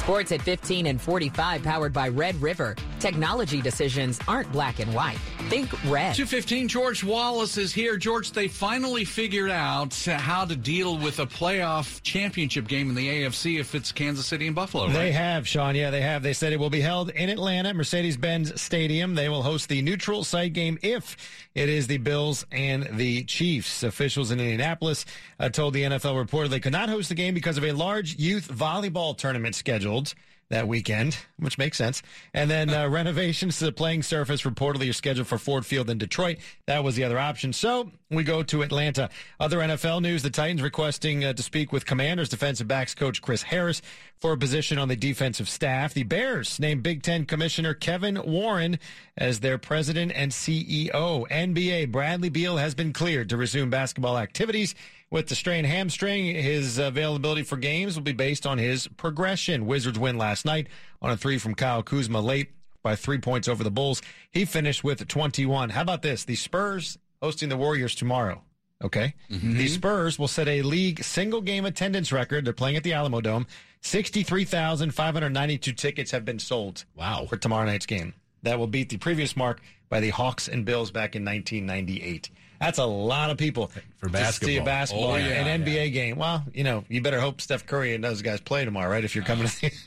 Sports 0.00 0.30
at 0.30 0.40
15 0.42 0.86
and 0.86 1.00
45, 1.00 1.62
powered 1.64 1.92
by 1.92 2.08
Red 2.08 2.40
River. 2.40 2.76
Technology 3.00 3.60
decisions 3.60 4.20
aren't 4.28 4.50
black 4.52 4.78
and 4.78 4.94
white. 4.94 5.18
Think 5.48 5.72
red. 5.84 6.16
215, 6.16 6.66
George 6.66 7.04
Wallace 7.04 7.56
is 7.56 7.72
here. 7.72 7.96
George, 7.96 8.32
they 8.32 8.48
finally 8.48 9.04
figured 9.04 9.50
out 9.50 9.94
how 9.94 10.44
to 10.44 10.56
deal 10.56 10.98
with 10.98 11.20
a 11.20 11.26
playoff 11.26 12.02
championship 12.02 12.66
game 12.66 12.88
in 12.88 12.96
the 12.96 13.06
AFC 13.06 13.60
if 13.60 13.76
it's 13.76 13.92
Kansas 13.92 14.26
City 14.26 14.48
and 14.48 14.56
Buffalo, 14.56 14.86
right? 14.86 14.92
They 14.92 15.12
have, 15.12 15.46
Sean. 15.46 15.76
Yeah, 15.76 15.90
they 15.90 16.00
have. 16.00 16.24
They 16.24 16.32
said 16.32 16.52
it 16.52 16.58
will 16.58 16.68
be 16.68 16.80
held 16.80 17.10
in 17.10 17.28
Atlanta, 17.28 17.72
Mercedes 17.74 18.16
Benz 18.16 18.60
Stadium. 18.60 19.14
They 19.14 19.28
will 19.28 19.42
host 19.42 19.68
the 19.68 19.82
neutral 19.82 20.24
site 20.24 20.52
game 20.52 20.80
if 20.82 21.16
it 21.54 21.68
is 21.68 21.86
the 21.86 21.98
Bills 21.98 22.44
and 22.50 22.88
the 22.98 23.22
Chiefs. 23.22 23.84
Officials 23.84 24.32
in 24.32 24.40
Indianapolis 24.40 25.06
uh, 25.38 25.48
told 25.48 25.74
the 25.74 25.84
NFL 25.84 26.18
reporter 26.18 26.48
they 26.48 26.58
could 26.58 26.72
not 26.72 26.88
host 26.88 27.08
the 27.08 27.14
game 27.14 27.34
because 27.34 27.56
of 27.56 27.64
a 27.64 27.70
large 27.70 28.16
youth 28.16 28.48
volleyball 28.48 29.16
tournament 29.16 29.54
scheduled 29.54 30.12
that 30.48 30.68
weekend, 30.68 31.18
which 31.38 31.58
makes 31.58 31.76
sense. 31.76 32.02
And 32.32 32.50
then 32.50 32.70
uh, 32.70 32.88
renovations 32.90 33.58
to 33.58 33.64
the 33.64 33.72
playing 33.72 34.02
surface 34.02 34.42
reportedly 34.42 34.88
are 34.88 34.92
scheduled 34.92 35.26
for 35.26 35.38
Ford 35.38 35.66
Field 35.66 35.90
in 35.90 35.98
Detroit. 35.98 36.38
That 36.66 36.84
was 36.84 36.94
the 36.94 37.04
other 37.04 37.18
option. 37.18 37.52
So 37.52 37.90
we 38.10 38.22
go 38.22 38.42
to 38.44 38.62
Atlanta. 38.62 39.10
Other 39.40 39.58
NFL 39.58 40.02
news: 40.02 40.22
the 40.22 40.30
Titans 40.30 40.62
requesting 40.62 41.24
uh, 41.24 41.32
to 41.32 41.42
speak 41.42 41.72
with 41.72 41.86
Commanders 41.86 42.28
defensive 42.28 42.68
backs 42.68 42.94
coach 42.94 43.20
Chris 43.20 43.42
Harris 43.42 43.82
for 44.18 44.32
a 44.32 44.38
position 44.38 44.78
on 44.78 44.88
the 44.88 44.96
defensive 44.96 45.48
staff. 45.48 45.94
The 45.94 46.04
Bears 46.04 46.60
named 46.60 46.82
Big 46.82 47.02
Ten 47.02 47.26
Commissioner 47.26 47.74
Kevin 47.74 48.20
Warren 48.24 48.78
as 49.16 49.40
their 49.40 49.58
president 49.58 50.12
and 50.14 50.30
CEO. 50.30 51.28
NBA 51.28 51.90
Bradley 51.90 52.28
Beal 52.28 52.56
has 52.56 52.74
been 52.74 52.92
cleared 52.92 53.28
to 53.30 53.36
resume 53.36 53.70
basketball 53.70 54.16
activities. 54.16 54.74
With 55.16 55.28
the 55.28 55.34
strained 55.34 55.66
hamstring, 55.66 56.26
his 56.34 56.76
availability 56.76 57.42
for 57.42 57.56
games 57.56 57.96
will 57.96 58.02
be 58.02 58.12
based 58.12 58.46
on 58.46 58.58
his 58.58 58.86
progression. 58.98 59.64
Wizards 59.64 59.98
win 59.98 60.18
last 60.18 60.44
night 60.44 60.66
on 61.00 61.10
a 61.10 61.16
three 61.16 61.38
from 61.38 61.54
Kyle 61.54 61.82
Kuzma 61.82 62.20
late 62.20 62.50
by 62.82 62.96
three 62.96 63.16
points 63.16 63.48
over 63.48 63.64
the 63.64 63.70
Bulls. 63.70 64.02
He 64.30 64.44
finished 64.44 64.84
with 64.84 65.08
21. 65.08 65.70
How 65.70 65.80
about 65.80 66.02
this? 66.02 66.24
The 66.24 66.34
Spurs 66.34 66.98
hosting 67.22 67.48
the 67.48 67.56
Warriors 67.56 67.94
tomorrow. 67.94 68.42
Okay. 68.84 69.14
Mm-hmm. 69.30 69.56
The 69.56 69.68
Spurs 69.68 70.18
will 70.18 70.28
set 70.28 70.48
a 70.48 70.60
league 70.60 71.02
single 71.02 71.40
game 71.40 71.64
attendance 71.64 72.12
record. 72.12 72.44
They're 72.44 72.52
playing 72.52 72.76
at 72.76 72.82
the 72.82 72.90
Alamodome. 72.90 73.46
63,592 73.80 75.72
tickets 75.72 76.10
have 76.10 76.26
been 76.26 76.38
sold. 76.38 76.84
Wow. 76.94 77.24
For 77.26 77.38
tomorrow 77.38 77.64
night's 77.64 77.86
game. 77.86 78.12
That 78.42 78.58
will 78.58 78.66
beat 78.66 78.90
the 78.90 78.98
previous 78.98 79.34
mark 79.34 79.62
by 79.88 80.00
the 80.00 80.10
Hawks 80.10 80.46
and 80.46 80.66
Bills 80.66 80.90
back 80.90 81.16
in 81.16 81.24
1998. 81.24 82.28
That's 82.60 82.78
a 82.78 82.84
lot 82.84 83.30
of 83.30 83.36
people 83.36 83.70
for 83.96 84.08
to 84.08 84.32
see 84.32 84.56
a 84.56 84.62
basketball. 84.62 84.64
basketball 84.64 85.10
Oh, 85.12 85.16
yeah, 85.16 85.46
an 85.46 85.62
NBA 85.62 85.92
game. 85.92 86.16
Well, 86.16 86.44
you 86.52 86.64
know, 86.64 86.84
you 86.88 87.00
better 87.00 87.20
hope 87.20 87.40
Steph 87.40 87.66
Curry 87.66 87.94
and 87.94 88.02
those 88.02 88.22
guys 88.22 88.40
play 88.40 88.64
tomorrow, 88.64 88.90
right? 88.90 89.04
If 89.04 89.14
you're 89.14 89.24
coming 89.24 89.46
to 89.46 89.66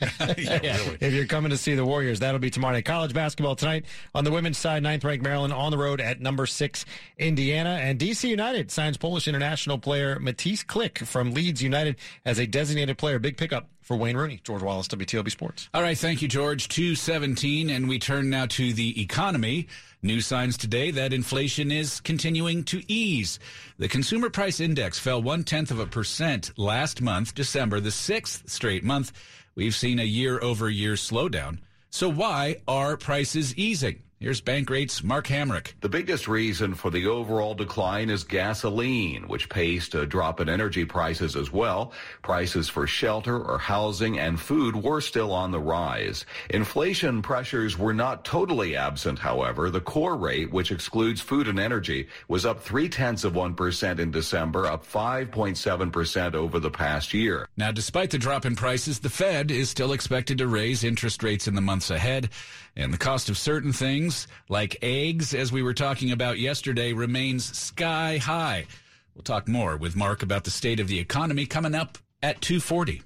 if 1.00 1.12
you're 1.12 1.26
coming 1.26 1.50
to 1.50 1.56
see 1.56 1.74
the 1.74 1.84
Warriors, 1.84 2.20
that'll 2.20 2.40
be 2.40 2.50
tomorrow 2.50 2.74
night. 2.74 2.84
College 2.84 3.14
basketball 3.14 3.56
tonight 3.56 3.86
on 4.14 4.24
the 4.24 4.30
women's 4.30 4.58
side, 4.58 4.82
ninth 4.82 5.04
ranked 5.04 5.24
Maryland 5.24 5.52
on 5.52 5.70
the 5.70 5.78
road 5.78 6.00
at 6.00 6.20
number 6.20 6.46
six 6.46 6.84
Indiana, 7.18 7.78
and 7.82 7.98
DC 7.98 8.28
United 8.28 8.70
signs 8.70 8.96
Polish 8.96 9.28
international 9.28 9.78
player 9.78 10.16
Mateusz 10.16 10.64
Klich 10.64 11.06
from 11.06 11.32
Leeds 11.32 11.62
United 11.62 11.96
as 12.24 12.38
a 12.38 12.46
designated 12.46 12.98
player. 12.98 13.18
Big 13.18 13.36
pickup 13.36 13.68
for 13.90 13.96
Wayne 13.96 14.16
Rooney. 14.16 14.40
George 14.44 14.62
Wallace, 14.62 14.86
WTOP 14.86 15.28
Sports. 15.32 15.68
All 15.74 15.82
right, 15.82 15.98
thank 15.98 16.22
you, 16.22 16.28
George. 16.28 16.68
217, 16.68 17.70
and 17.70 17.88
we 17.88 17.98
turn 17.98 18.30
now 18.30 18.46
to 18.46 18.72
the 18.72 19.02
economy. 19.02 19.66
New 20.00 20.20
signs 20.20 20.56
today 20.56 20.92
that 20.92 21.12
inflation 21.12 21.72
is 21.72 21.98
continuing 21.98 22.62
to 22.62 22.84
ease. 22.86 23.40
The 23.78 23.88
consumer 23.88 24.30
price 24.30 24.60
index 24.60 25.00
fell 25.00 25.20
one 25.20 25.42
tenth 25.42 25.72
of 25.72 25.80
a 25.80 25.86
percent 25.86 26.52
last 26.56 27.02
month, 27.02 27.34
December, 27.34 27.80
the 27.80 27.90
sixth 27.90 28.48
straight 28.48 28.84
month. 28.84 29.10
We've 29.56 29.74
seen 29.74 29.98
a 29.98 30.04
year 30.04 30.40
over 30.40 30.70
year 30.70 30.92
slowdown. 30.92 31.58
So 31.90 32.08
why 32.08 32.58
are 32.68 32.96
prices 32.96 33.56
easing? 33.56 34.04
Here's 34.22 34.42
Bankrate's, 34.42 35.02
Mark 35.02 35.28
Hamrick. 35.28 35.72
The 35.80 35.88
biggest 35.88 36.28
reason 36.28 36.74
for 36.74 36.90
the 36.90 37.06
overall 37.06 37.54
decline 37.54 38.10
is 38.10 38.22
gasoline, 38.22 39.26
which 39.28 39.48
paced 39.48 39.94
a 39.94 40.04
drop 40.04 40.40
in 40.40 40.48
energy 40.50 40.84
prices 40.84 41.36
as 41.36 41.50
well. 41.50 41.94
Prices 42.20 42.68
for 42.68 42.86
shelter 42.86 43.42
or 43.42 43.56
housing 43.56 44.18
and 44.18 44.38
food 44.38 44.76
were 44.76 45.00
still 45.00 45.32
on 45.32 45.52
the 45.52 45.58
rise. 45.58 46.26
Inflation 46.50 47.22
pressures 47.22 47.78
were 47.78 47.94
not 47.94 48.26
totally 48.26 48.76
absent, 48.76 49.18
however. 49.18 49.70
The 49.70 49.80
core 49.80 50.16
rate, 50.16 50.52
which 50.52 50.70
excludes 50.70 51.22
food 51.22 51.48
and 51.48 51.58
energy, 51.58 52.06
was 52.28 52.44
up 52.44 52.60
three 52.62 52.90
tenths 52.90 53.24
of 53.24 53.32
1% 53.32 53.98
in 53.98 54.10
December, 54.10 54.66
up 54.66 54.84
5.7% 54.84 56.34
over 56.34 56.60
the 56.60 56.70
past 56.70 57.14
year. 57.14 57.48
Now, 57.56 57.72
despite 57.72 58.10
the 58.10 58.18
drop 58.18 58.44
in 58.44 58.54
prices, 58.54 58.98
the 58.98 59.08
Fed 59.08 59.50
is 59.50 59.70
still 59.70 59.94
expected 59.94 60.36
to 60.36 60.46
raise 60.46 60.84
interest 60.84 61.22
rates 61.22 61.48
in 61.48 61.54
the 61.54 61.62
months 61.62 61.88
ahead. 61.88 62.28
And 62.80 62.94
the 62.94 62.98
cost 62.98 63.28
of 63.28 63.36
certain 63.36 63.74
things, 63.74 64.26
like 64.48 64.78
eggs, 64.80 65.34
as 65.34 65.52
we 65.52 65.62
were 65.62 65.74
talking 65.74 66.12
about 66.12 66.38
yesterday, 66.38 66.94
remains 66.94 67.44
sky 67.56 68.16
high. 68.16 68.64
We'll 69.14 69.22
talk 69.22 69.46
more 69.46 69.76
with 69.76 69.96
Mark 69.96 70.22
about 70.22 70.44
the 70.44 70.50
state 70.50 70.80
of 70.80 70.88
the 70.88 70.98
economy 70.98 71.44
coming 71.44 71.74
up 71.74 71.98
at 72.22 72.40
240. 72.40 73.02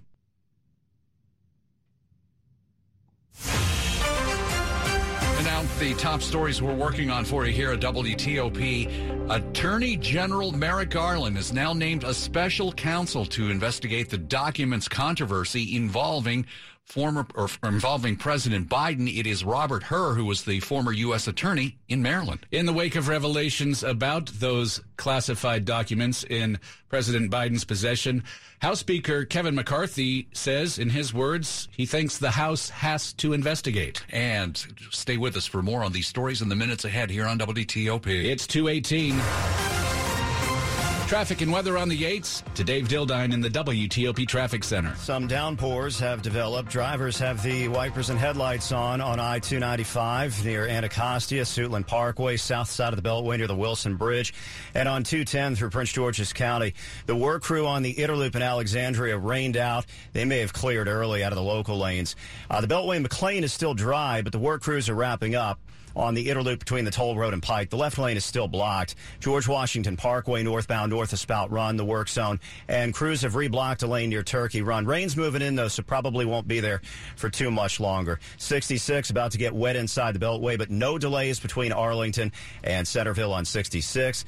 And 5.37 5.45
now 5.45 5.65
the 5.81 5.95
top 5.95 6.23
stories 6.23 6.63
we're 6.63 6.73
working 6.73 7.11
on 7.11 7.25
for 7.25 7.45
you 7.45 7.53
here 7.53 7.73
at 7.73 7.81
WTOP. 7.81 9.29
Attorney 9.29 9.97
General 9.97 10.53
Merrick 10.53 10.91
Garland 10.91 11.37
is 11.37 11.53
now 11.53 11.73
named 11.73 12.05
a 12.05 12.15
special 12.15 12.73
counsel 12.73 13.27
to 13.27 13.51
investigate 13.51 14.09
the 14.09 14.19
documents 14.19 14.87
controversy 14.87 15.75
involving 15.75 16.47
former 16.85 17.27
or 17.35 17.49
involving 17.63 18.17
President 18.17 18.69
Biden. 18.69 19.09
It 19.13 19.27
is 19.27 19.45
Robert 19.45 19.85
Hur, 19.85 20.15
who 20.15 20.25
was 20.25 20.45
the 20.45 20.61
former 20.61 20.93
U.S. 20.93 21.27
attorney 21.27 21.77
in 21.89 22.03
Maryland. 22.03 22.47
In 22.53 22.67
the 22.67 22.73
wake 22.73 22.95
of 22.95 23.09
revelations 23.09 23.83
about 23.83 24.27
those 24.27 24.81
classified 24.97 25.65
documents 25.65 26.25
in 26.25 26.59
President 26.89 27.31
Biden's 27.31 27.65
possession, 27.65 28.23
House 28.61 28.81
Speaker 28.81 29.25
Kevin 29.25 29.55
McCarthy 29.55 30.29
says, 30.33 30.79
in 30.79 30.91
his 30.91 31.13
words, 31.13 31.69
he 31.73 31.87
thinks 31.87 32.19
the 32.19 32.31
House 32.31 32.71
has 32.71 33.13
to 33.15 33.33
investigate. 33.33 34.05
And 34.11 34.63
stay 34.91 35.17
with 35.17 35.37
us 35.37 35.47
for 35.47 35.63
more 35.63 35.83
on 35.83 35.93
these 35.93 36.07
stories 36.07 36.43
in 36.43 36.49
the 36.49 36.57
minutes 36.57 36.85
ahead 36.85 37.11
here 37.11 37.27
on 37.27 37.39
WTOP. 37.39 38.07
It's 38.07 38.47
218. 38.47 39.94
Traffic 41.07 41.43
and 41.43 41.53
weather 41.53 41.77
on 41.77 41.91
the 41.91 42.03
8s 42.03 42.43
to 42.55 42.65
Dave 42.65 42.89
Dildine 42.89 43.35
in 43.35 43.43
the 43.43 43.51
WTOP 43.51 44.27
Traffic 44.27 44.65
Center. 44.65 44.97
Some 44.97 45.27
downpours 45.27 46.01
have 46.01 46.23
developed. 46.23 46.71
Drivers 46.71 47.19
have 47.19 47.43
the 47.43 47.69
wipers 47.69 48.09
and 48.09 48.19
headlights 48.19 48.73
on 48.73 49.03
on 49.03 49.21
I 49.21 49.39
295 49.39 50.45
near 50.47 50.67
Anacostia, 50.67 51.43
Suitland 51.43 51.87
Parkway, 51.87 52.39
south 52.39 52.71
side 52.71 52.95
of 52.95 53.01
the 53.01 53.09
Beltway 53.09 53.37
near 53.37 53.47
the 53.47 53.55
Wilson 53.55 53.97
Bridge, 53.97 54.33
and 54.73 54.89
on 54.89 55.05
210 55.05 55.57
through 55.57 55.71
Prince 55.71 55.93
George's 55.93 56.33
County. 56.33 56.75
The 57.05 57.15
work 57.15 57.43
crew 57.43 57.67
on 57.67 57.83
the 57.83 57.91
Inner 57.91 58.17
Loop 58.17 58.35
in 58.35 58.43
Alexandria 58.43 59.19
rained 59.19 59.59
out. 59.59 59.85
They 60.15 60.25
may 60.25 60.39
have 60.39 60.55
cleared 60.55 60.89
early 60.89 61.23
out 61.23 61.33
of 61.33 61.37
the 61.37 61.43
local 61.43 61.79
lanes. 61.79 62.17
Uh, 62.51 62.63
the 62.63 62.67
Beltway 62.67 62.97
in 62.97 63.03
McLean 63.03 63.45
is 63.45 63.53
still 63.53 63.75
dry, 63.75 64.23
but 64.23 64.33
the 64.33 64.39
work 64.39 64.63
crews 64.63 64.89
are 64.89 64.95
wrapping 64.95 65.35
up. 65.35 65.61
On 65.97 66.15
the 66.15 66.31
inner 66.31 66.43
loop 66.43 66.59
between 66.59 66.85
the 66.85 66.91
toll 66.91 67.17
road 67.17 67.33
and 67.33 67.43
Pike, 67.43 67.71
the 67.71 67.77
left 67.77 67.99
lane 67.99 68.17
is 68.17 68.25
still 68.25 68.49
blocked. 68.49 68.95
George 69.21 69.47
Washington 69.47 69.97
Parkway 69.97 70.43
northbound 70.43 70.91
north 70.91 71.13
of 71.13 71.19
Spout 71.19 71.51
Run, 71.51 71.77
the 71.77 71.85
work 71.85 72.09
zone, 72.09 72.41
and 72.69 72.93
crews 72.93 73.23
have 73.23 73.35
reblocked 73.35 73.83
a 73.83 73.87
lane 73.87 74.11
near 74.11 74.23
Turkey 74.23 74.63
Run. 74.63 74.87
Rain's 74.87 75.17
moving 75.17 75.43
in 75.43 75.55
though, 75.55 75.69
so 75.69 75.83
probably 75.83 76.25
won't 76.25 76.49
be 76.49 76.61
there 76.61 76.81
for 77.17 77.31
too 77.31 77.51
much 77.51 77.81
longer. 77.81 78.19
66 78.39 79.11
about 79.11 79.33
to 79.33 79.39
get 79.39 79.55
wet 79.55 79.77
inside 79.77 80.15
the 80.15 80.25
Beltway, 80.25 80.59
but 80.59 80.71
no 80.71 80.99
delays 80.99 81.39
between 81.41 81.73
Arlington 81.73 82.33
and 82.63 82.87
Centerville 82.87 83.33
on 83.33 83.45
66. 83.45 84.25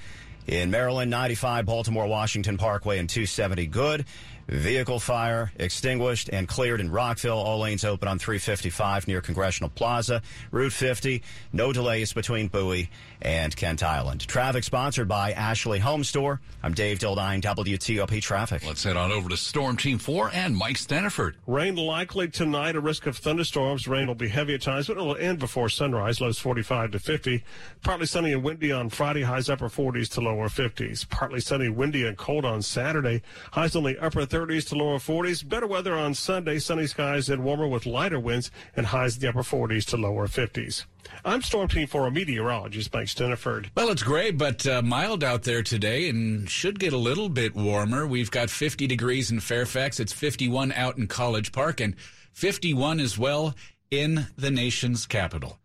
In 0.46 0.70
Maryland, 0.70 1.10
95 1.10 1.66
Baltimore 1.66 2.06
Washington 2.06 2.56
Parkway 2.56 2.98
and 2.98 3.08
270 3.08 3.66
good. 3.66 4.04
Vehicle 4.48 5.00
fire 5.00 5.50
extinguished 5.56 6.30
and 6.32 6.46
cleared 6.46 6.80
in 6.80 6.90
Rockville. 6.90 7.36
All 7.36 7.58
lanes 7.58 7.84
open 7.84 8.06
on 8.06 8.20
355 8.20 9.08
near 9.08 9.20
Congressional 9.20 9.70
Plaza. 9.70 10.22
Route 10.52 10.72
50, 10.72 11.22
no 11.52 11.72
delays 11.72 12.12
between 12.12 12.46
Bowie 12.46 12.88
and 13.20 13.56
Kent 13.56 13.82
Island. 13.82 14.20
Traffic 14.28 14.62
sponsored 14.62 15.08
by 15.08 15.32
Ashley 15.32 15.80
Home 15.80 16.04
Store. 16.04 16.40
I'm 16.62 16.74
Dave 16.74 17.00
Dildine, 17.00 17.42
WTOP 17.42 18.22
Traffic. 18.22 18.64
Let's 18.64 18.84
head 18.84 18.96
on 18.96 19.10
over 19.10 19.28
to 19.28 19.36
Storm 19.36 19.76
Team 19.76 19.98
4 19.98 20.30
and 20.32 20.56
Mike 20.56 20.76
Staniford. 20.76 21.34
Rain 21.48 21.74
likely 21.74 22.28
tonight, 22.28 22.76
a 22.76 22.80
risk 22.80 23.06
of 23.06 23.16
thunderstorms. 23.16 23.88
Rain 23.88 24.06
will 24.06 24.14
be 24.14 24.28
heavy 24.28 24.54
at 24.54 24.62
times, 24.62 24.86
but 24.86 24.96
it 24.96 25.00
will 25.00 25.16
end 25.16 25.40
before 25.40 25.68
sunrise. 25.68 26.20
Lows 26.20 26.38
45 26.38 26.92
to 26.92 26.98
50. 27.00 27.42
Partly 27.82 28.06
sunny 28.06 28.32
and 28.32 28.44
windy 28.44 28.70
on 28.70 28.90
Friday, 28.90 29.22
highs 29.22 29.50
upper 29.50 29.68
40s 29.68 30.08
to 30.10 30.20
lower 30.20 30.48
50s. 30.48 31.08
Partly 31.08 31.40
sunny, 31.40 31.68
windy, 31.68 32.06
and 32.06 32.16
cold 32.16 32.44
on 32.44 32.62
Saturday. 32.62 33.22
Highs 33.50 33.74
only 33.74 33.98
upper 33.98 34.20
30s 34.20 34.35
to 34.36 34.74
lower 34.74 34.98
40s. 34.98 35.48
Better 35.48 35.66
weather 35.66 35.94
on 35.94 36.12
Sunday, 36.12 36.58
sunny 36.58 36.86
skies 36.86 37.30
and 37.30 37.42
warmer 37.42 37.66
with 37.66 37.86
lighter 37.86 38.20
winds 38.20 38.50
and 38.76 38.84
highs 38.84 39.14
in 39.14 39.22
the 39.22 39.28
upper 39.30 39.42
40s 39.42 39.86
to 39.86 39.96
lower 39.96 40.26
50s. 40.28 40.84
I'm 41.24 41.40
Storm 41.40 41.68
Team 41.68 41.86
4 41.86 42.10
meteorologist 42.10 42.92
Mike 42.92 43.06
Steniford. 43.06 43.70
Well, 43.74 43.88
it's 43.88 44.02
gray, 44.02 44.32
but 44.32 44.66
uh, 44.66 44.82
mild 44.82 45.24
out 45.24 45.44
there 45.44 45.62
today 45.62 46.10
and 46.10 46.50
should 46.50 46.78
get 46.78 46.92
a 46.92 46.98
little 46.98 47.30
bit 47.30 47.54
warmer. 47.54 48.06
We've 48.06 48.30
got 48.30 48.50
50 48.50 48.86
degrees 48.86 49.30
in 49.30 49.40
Fairfax. 49.40 50.00
It's 50.00 50.12
51 50.12 50.70
out 50.72 50.98
in 50.98 51.06
College 51.06 51.50
Park 51.50 51.80
and 51.80 51.96
51 52.32 53.00
as 53.00 53.16
well 53.16 53.54
in 53.90 54.26
the 54.36 54.50
nation's 54.50 55.06
capital. 55.06 55.58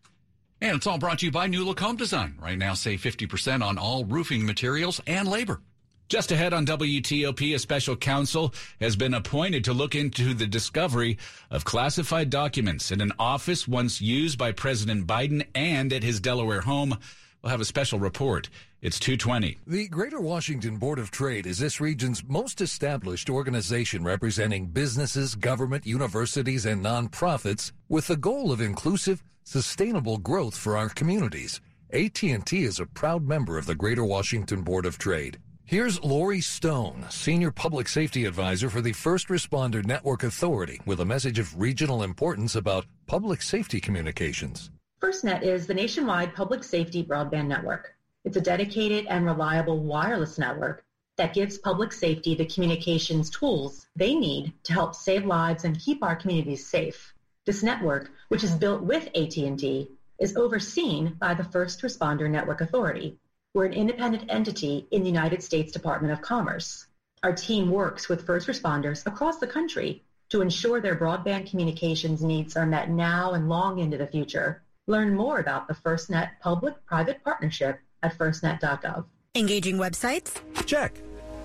And 0.62 0.78
it's 0.78 0.88
all 0.88 0.98
brought 0.98 1.20
to 1.20 1.26
you 1.26 1.32
by 1.32 1.48
New 1.48 1.66
Home 1.78 1.98
Design. 1.98 2.38
Right 2.42 2.58
now, 2.58 2.74
save 2.74 3.02
50% 3.02 3.62
on 3.66 3.78
all 3.78 4.06
roofing 4.06 4.46
materials 4.46 5.02
and 5.06 5.28
labor. 5.28 5.60
Just 6.12 6.34
ahead 6.34 6.52
on 6.52 6.66
WTOP, 6.66 7.56
a 7.56 7.58
special 7.58 7.96
counsel 7.96 8.54
has 8.82 8.98
been 8.98 9.14
appointed 9.14 9.64
to 9.64 9.72
look 9.72 9.96
into 9.96 10.34
the 10.34 10.46
discovery 10.46 11.18
of 11.50 11.64
classified 11.64 12.30
documents 12.30 12.92
in 12.92 13.00
an 13.00 13.14
office 13.18 13.66
once 13.66 14.02
used 14.02 14.38
by 14.38 14.52
President 14.52 15.08
Biden 15.08 15.46
and 15.56 15.94
at 15.94 16.04
his 16.04 16.20
Delaware 16.20 16.60
home. 16.60 16.98
We'll 17.42 17.52
have 17.52 17.62
a 17.62 17.66
special 17.66 17.98
report. 17.98 18.50
It's 18.82 19.00
220. 19.00 19.60
The 19.66 19.88
Greater 19.88 20.20
Washington 20.20 20.76
Board 20.76 21.00
of 21.00 21.12
Trade 21.12 21.48
is 21.48 21.60
this 21.60 21.80
region's 21.80 22.28
most 22.28 22.60
established 22.60 23.30
organization 23.30 24.04
representing 24.04 24.66
businesses, 24.66 25.36
government, 25.36 25.86
universities, 25.86 26.66
and 26.66 26.84
nonprofits 26.84 27.72
with 27.88 28.08
the 28.08 28.18
goal 28.18 28.52
of 28.52 28.60
inclusive, 28.60 29.24
sustainable 29.46 30.18
growth 30.18 30.58
for 30.58 30.76
our 30.76 30.90
communities. 30.90 31.62
AT&T 31.94 32.64
is 32.64 32.82
a 32.82 32.86
proud 32.86 33.26
member 33.26 33.58
of 33.58 33.66
the 33.66 33.76
Greater 33.76 34.04
Washington 34.04 34.62
Board 34.62 34.86
of 34.86 34.98
Trade. 34.98 35.40
Here's 35.66 36.04
Lori 36.04 36.42
Stone, 36.42 37.06
Senior 37.10 37.52
Public 37.52 37.88
Safety 37.88 38.26
Advisor 38.26 38.70
for 38.70 38.82
the 38.82 38.92
First 38.92 39.30
Responder 39.30 39.86
Network 39.86 40.24
Authority, 40.24 40.82
with 40.86 41.00
a 41.00 41.06
message 41.06 41.40
of 41.40 41.58
regional 41.58 42.04
importance 42.04 42.56
about 42.56 42.86
public 43.08 43.42
safety 43.42 43.80
communications. 43.80 44.70
FirstNet 45.02 45.44
is 45.44 45.68
the 45.68 45.74
nationwide 45.74 46.36
public 46.36 46.64
safety 46.66 47.04
broadband 47.04 47.48
network. 47.48 47.96
It's 48.26 48.36
a 48.36 48.42
dedicated 48.42 49.06
and 49.06 49.26
reliable 49.26 49.80
wireless 49.80 50.38
network 50.38 50.84
that 51.16 51.34
gives 51.34 51.58
public 51.58 51.94
safety 51.94 52.36
the 52.36 52.46
communications 52.46 53.30
tools 53.30 53.88
they 53.96 54.14
need 54.14 54.54
to 54.64 54.74
help 54.74 54.94
save 54.94 55.26
lives 55.26 55.64
and 55.64 55.80
keep 55.80 56.04
our 56.04 56.16
communities 56.16 56.68
safe. 56.68 57.14
This 57.46 57.64
network, 57.64 58.12
which 58.28 58.44
is 58.44 58.56
built 58.56 58.84
with 58.84 59.08
AT&T, 59.16 59.88
is 60.20 60.36
overseen 60.36 61.16
by 61.20 61.34
the 61.34 61.46
First 61.46 61.82
Responder 61.82 62.30
Network 62.30 62.62
Authority, 62.62 63.18
we're 63.54 63.66
an 63.66 63.74
independent 63.74 64.26
entity 64.30 64.88
in 64.92 65.02
the 65.02 65.10
United 65.10 65.44
States 65.44 65.72
Department 65.72 66.14
of 66.14 66.22
Commerce. 66.22 66.88
Our 67.24 67.34
team 67.34 67.70
works 67.70 68.08
with 68.08 68.26
first 68.26 68.48
responders 68.48 69.06
across 69.06 69.40
the 69.40 69.48
country 69.48 70.04
to 70.30 70.42
ensure 70.42 70.80
their 70.80 70.96
broadband 70.96 71.50
communications 71.50 72.24
needs 72.24 72.56
are 72.56 72.66
met 72.66 72.90
now 72.90 73.34
and 73.34 73.50
long 73.50 73.80
into 73.80 73.98
the 73.98 74.08
future. 74.08 74.64
Learn 74.88 75.14
more 75.14 75.40
about 75.40 75.68
the 75.68 75.74
FirstNet 75.74 76.30
public-private 76.40 77.24
partnership 77.24 77.80
at 78.02 78.18
firstnet.gov. 78.18 79.06
Engaging 79.36 79.78
websites? 79.78 80.40
Check. 80.66 80.96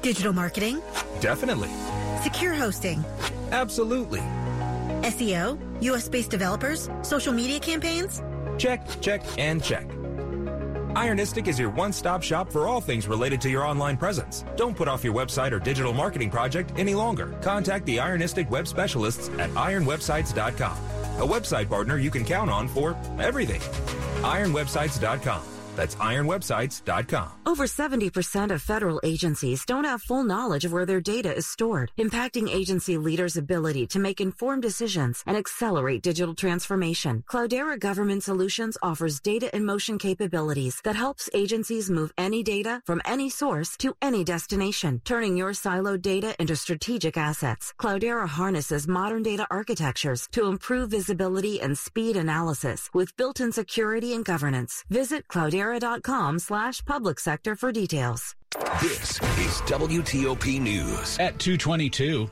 Digital 0.02 0.32
marketing? 0.32 0.80
Definitely. 1.20 1.70
Secure 2.22 2.54
hosting? 2.54 3.04
Absolutely. 3.50 4.20
SEO? 5.02 5.58
US-based 5.82 6.30
developers? 6.30 6.88
Social 7.02 7.32
media 7.32 7.58
campaigns? 7.58 8.22
Check, 8.58 8.86
check, 9.00 9.22
and 9.36 9.62
check. 9.62 9.95
Ironistic 10.96 11.46
is 11.46 11.58
your 11.58 11.68
one-stop 11.68 12.22
shop 12.22 12.50
for 12.50 12.66
all 12.66 12.80
things 12.80 13.06
related 13.06 13.38
to 13.42 13.50
your 13.50 13.66
online 13.66 13.98
presence. 13.98 14.46
Don't 14.56 14.74
put 14.74 14.88
off 14.88 15.04
your 15.04 15.12
website 15.12 15.52
or 15.52 15.58
digital 15.58 15.92
marketing 15.92 16.30
project 16.30 16.72
any 16.78 16.94
longer. 16.94 17.36
Contact 17.42 17.84
the 17.84 17.98
Ironistic 17.98 18.48
web 18.48 18.66
specialists 18.66 19.28
at 19.38 19.50
ironwebsites.com, 19.50 20.78
a 21.20 21.26
website 21.26 21.68
partner 21.68 21.98
you 21.98 22.10
can 22.10 22.24
count 22.24 22.50
on 22.50 22.66
for 22.66 22.96
everything. 23.18 23.60
ironwebsites.com. 24.22 25.55
That's 25.76 25.94
ironwebsites.com. 25.96 27.28
Over 27.44 27.66
70% 27.66 28.50
of 28.50 28.62
federal 28.62 28.98
agencies 29.04 29.64
don't 29.66 29.84
have 29.84 30.02
full 30.02 30.24
knowledge 30.24 30.64
of 30.64 30.72
where 30.72 30.86
their 30.86 31.00
data 31.00 31.32
is 31.34 31.46
stored, 31.46 31.92
impacting 31.98 32.48
agency 32.48 32.96
leaders' 32.96 33.36
ability 33.36 33.86
to 33.88 33.98
make 33.98 34.20
informed 34.20 34.62
decisions 34.62 35.22
and 35.26 35.36
accelerate 35.36 36.02
digital 36.02 36.34
transformation. 36.34 37.22
Cloudera 37.30 37.78
Government 37.78 38.22
Solutions 38.22 38.78
offers 38.82 39.20
data 39.20 39.54
in 39.54 39.66
motion 39.66 39.98
capabilities 39.98 40.80
that 40.84 40.96
helps 40.96 41.28
agencies 41.34 41.90
move 41.90 42.12
any 42.16 42.42
data 42.42 42.80
from 42.86 43.02
any 43.04 43.28
source 43.28 43.76
to 43.76 43.94
any 44.00 44.24
destination, 44.24 45.00
turning 45.04 45.36
your 45.36 45.52
siloed 45.52 46.00
data 46.00 46.34
into 46.38 46.56
strategic 46.56 47.16
assets. 47.18 47.74
Cloudera 47.78 48.26
harnesses 48.26 48.88
modern 48.88 49.22
data 49.22 49.46
architectures 49.50 50.26
to 50.32 50.46
improve 50.46 50.88
visibility 50.90 51.60
and 51.60 51.76
speed 51.76 52.16
analysis 52.16 52.88
with 52.94 53.14
built-in 53.16 53.52
security 53.52 54.14
and 54.14 54.24
governance. 54.24 54.82
Visit 54.88 55.28
Cloudera 55.28 55.65
cloudera.com 55.66 56.38
slash 56.38 56.84
public 56.84 57.20
sector 57.20 57.56
for 57.56 57.72
details. 57.72 58.34
This 58.80 59.20
is 59.20 59.60
WTOP 59.66 60.60
News. 60.60 61.18
At 61.18 61.38
222. 61.38 62.30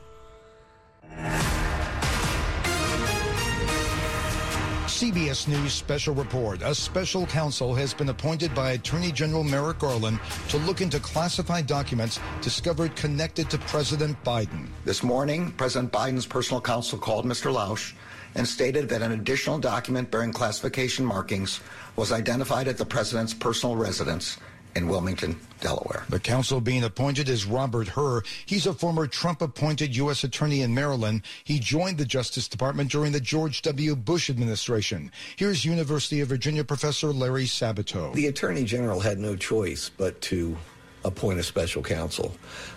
CBS 4.87 5.49
News 5.49 5.73
special 5.73 6.14
report. 6.14 6.62
A 6.62 6.75
special 6.75 7.27
counsel 7.27 7.75
has 7.75 7.92
been 7.92 8.09
appointed 8.09 8.55
by 8.55 8.73
Attorney 8.73 9.11
General 9.11 9.42
Merrick 9.42 9.81
Garland 9.81 10.20
to 10.49 10.57
look 10.59 10.81
into 10.81 11.01
classified 11.01 11.66
documents 11.66 12.20
discovered 12.40 12.94
connected 12.94 13.51
to 13.51 13.59
President 13.59 14.16
Biden. 14.25 14.68
This 14.85 15.03
morning, 15.03 15.51
President 15.53 15.92
Biden's 15.92 16.27
personal 16.27 16.61
counsel 16.61 16.99
called 16.99 17.27
Mr. 17.27 17.53
Lausch 17.53 17.92
and 18.35 18.47
stated 18.47 18.88
that 18.88 19.03
an 19.03 19.12
additional 19.12 19.59
document 19.59 20.11
bearing 20.11 20.33
classification 20.33 21.05
markings 21.05 21.61
was 21.97 22.12
identified 22.12 22.68
at 22.68 22.79
the 22.79 22.87
president's 22.87 23.35
personal 23.35 23.77
residence 23.77 24.38
in 24.77 24.88
Wilmington, 24.88 25.38
Delaware. 25.61 26.05
The 26.09 26.18
counsel 26.18 26.61
being 26.61 26.85
appointed 26.85 27.29
is 27.29 27.47
Robert 27.47 27.88
Hur. 27.88 28.23
He's 28.47 28.66
a 28.66 28.75
former 28.75 29.07
Trump 29.07 29.40
appointed 29.40 29.94
U.S. 29.97 30.25
attorney 30.25 30.62
in 30.62 30.75
Maryland. 30.75 31.23
He 31.44 31.59
joined 31.59 31.99
the 31.99 32.05
Justice 32.05 32.49
Department 32.49 32.90
during 32.90 33.12
the 33.12 33.20
George 33.20 33.62
W. 33.62 33.94
Bush 33.94 34.31
administration. 34.31 35.12
Here's 35.37 35.64
University 35.64 36.20
of 36.20 36.29
Virginia 36.29 36.64
professor 36.64 37.12
Larry 37.12 37.44
Sabato. 37.44 38.12
The 38.14 38.27
attorney 38.27 38.64
general 38.64 39.01
had 39.01 39.18
no 39.18 39.37
choice 39.37 39.90
but 39.97 40.20
to 40.23 40.57
appoint 41.05 41.38
a 41.38 41.42
special 41.42 41.83
counsel. 41.83 42.35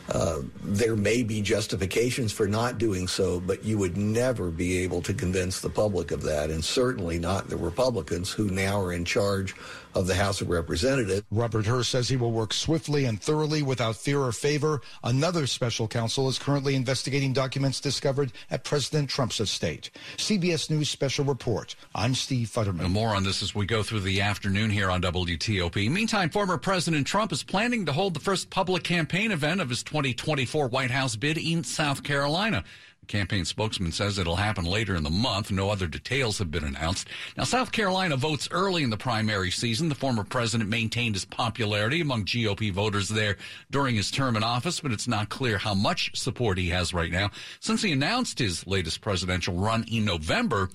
Uh, 0.10 0.40
there 0.64 0.96
may 0.96 1.24
be 1.24 1.42
justifications 1.42 2.32
for 2.32 2.48
not 2.48 2.78
doing 2.78 3.08
so, 3.08 3.40
but 3.40 3.64
you 3.64 3.78
would 3.78 3.98
never 3.98 4.50
be 4.50 4.78
able 4.78 5.02
to 5.02 5.14
convince 5.14 5.60
the 5.60 5.70
public 5.70 6.12
of 6.12 6.22
that, 6.24 6.50
and 6.50 6.64
certainly 6.64 7.20
not 7.20 7.50
the 7.50 7.58
Republicans 7.58 8.32
who 8.32 8.50
now 8.50 8.80
are 8.80 8.94
in 8.94 9.04
charge 9.04 9.56
of 9.98 10.06
the 10.06 10.16
House 10.16 10.42
of 10.42 10.50
Representatives. 10.50 11.24
Robert 11.32 11.66
Hur 11.66 11.82
says 11.84 12.08
he 12.08 12.18
will 12.18 12.32
work 12.32 12.54
swiftly 12.54 13.06
and 13.06 13.20
thoroughly 13.20 13.64
without 13.64 13.96
fear 13.96 14.22
or 14.22 14.32
favor. 14.32 14.82
Another 15.04 15.48
special 15.48 15.88
counsel 15.88 16.30
is 16.30 16.38
currently 16.38 16.76
investigating 16.76 17.34
documents 17.34 17.80
discovered 17.80 18.32
at 18.52 18.64
President 18.64 19.10
Trump's 19.10 19.40
estate. 19.40 19.90
CBS 20.18 20.70
News 20.70 20.90
special 20.90 21.26
report. 21.26 21.76
I'm 21.96 22.14
Steve 22.14 22.50
Futterman. 22.50 22.86
And 22.86 22.94
more 22.94 23.16
on 23.16 23.24
this 23.24 23.42
as 23.42 23.56
we 23.56 23.66
go 23.66 23.82
through 23.82 24.02
the 24.02 24.22
afternoon 24.22 24.70
here 24.70 24.92
on 24.92 25.02
WTOP. 25.02 25.90
Meantime, 25.90 26.30
former 26.30 26.58
President 26.58 27.08
Trump 27.08 27.32
is 27.32 27.42
planning 27.42 27.86
to 27.88 27.92
hold 27.92 28.14
the 28.14 28.20
first 28.20 28.52
public 28.52 28.84
campaign 28.84 29.32
event 29.32 29.62
of 29.62 29.70
his 29.70 29.82
2024 29.98 30.68
White 30.68 30.92
House 30.92 31.16
bid 31.16 31.40
in 31.40 31.64
South 31.64 32.04
Carolina. 32.04 32.64
Campaign 33.08 33.46
spokesman 33.46 33.92
says 33.92 34.20
it'll 34.20 34.36
happen 34.36 34.64
later 34.64 34.96
in 34.96 35.02
the 35.04 35.10
month. 35.10 35.50
No 35.50 35.72
other 35.72 35.88
details 35.88 36.38
have 36.38 36.52
been 36.52 36.64
announced. 36.64 37.08
Now, 37.36 37.46
South 37.46 37.72
Carolina 37.72 38.16
votes 38.16 38.48
early 38.52 38.84
in 38.84 38.92
the 38.92 38.98
primary 38.98 39.50
season. 39.50 39.90
The 39.90 39.96
former 39.96 40.24
president 40.24 40.70
maintained 40.70 41.16
his 41.16 41.26
popularity 41.26 42.02
among 42.02 42.26
GOP 42.26 42.72
voters 42.72 43.10
there 43.10 43.38
during 43.72 43.96
his 43.96 44.12
term 44.12 44.36
in 44.36 44.44
office, 44.44 44.82
but 44.82 44.92
it's 44.92 45.08
not 45.08 45.30
clear 45.30 45.58
how 45.58 45.74
much 45.74 46.16
support 46.16 46.60
he 46.60 46.70
has 46.70 46.94
right 46.94 47.12
now. 47.12 47.32
Since 47.60 47.82
he 47.82 47.92
announced 47.92 48.38
his 48.38 48.68
latest 48.68 49.02
presidential 49.02 49.56
run 49.56 49.84
in 49.90 50.06
November, 50.06 50.70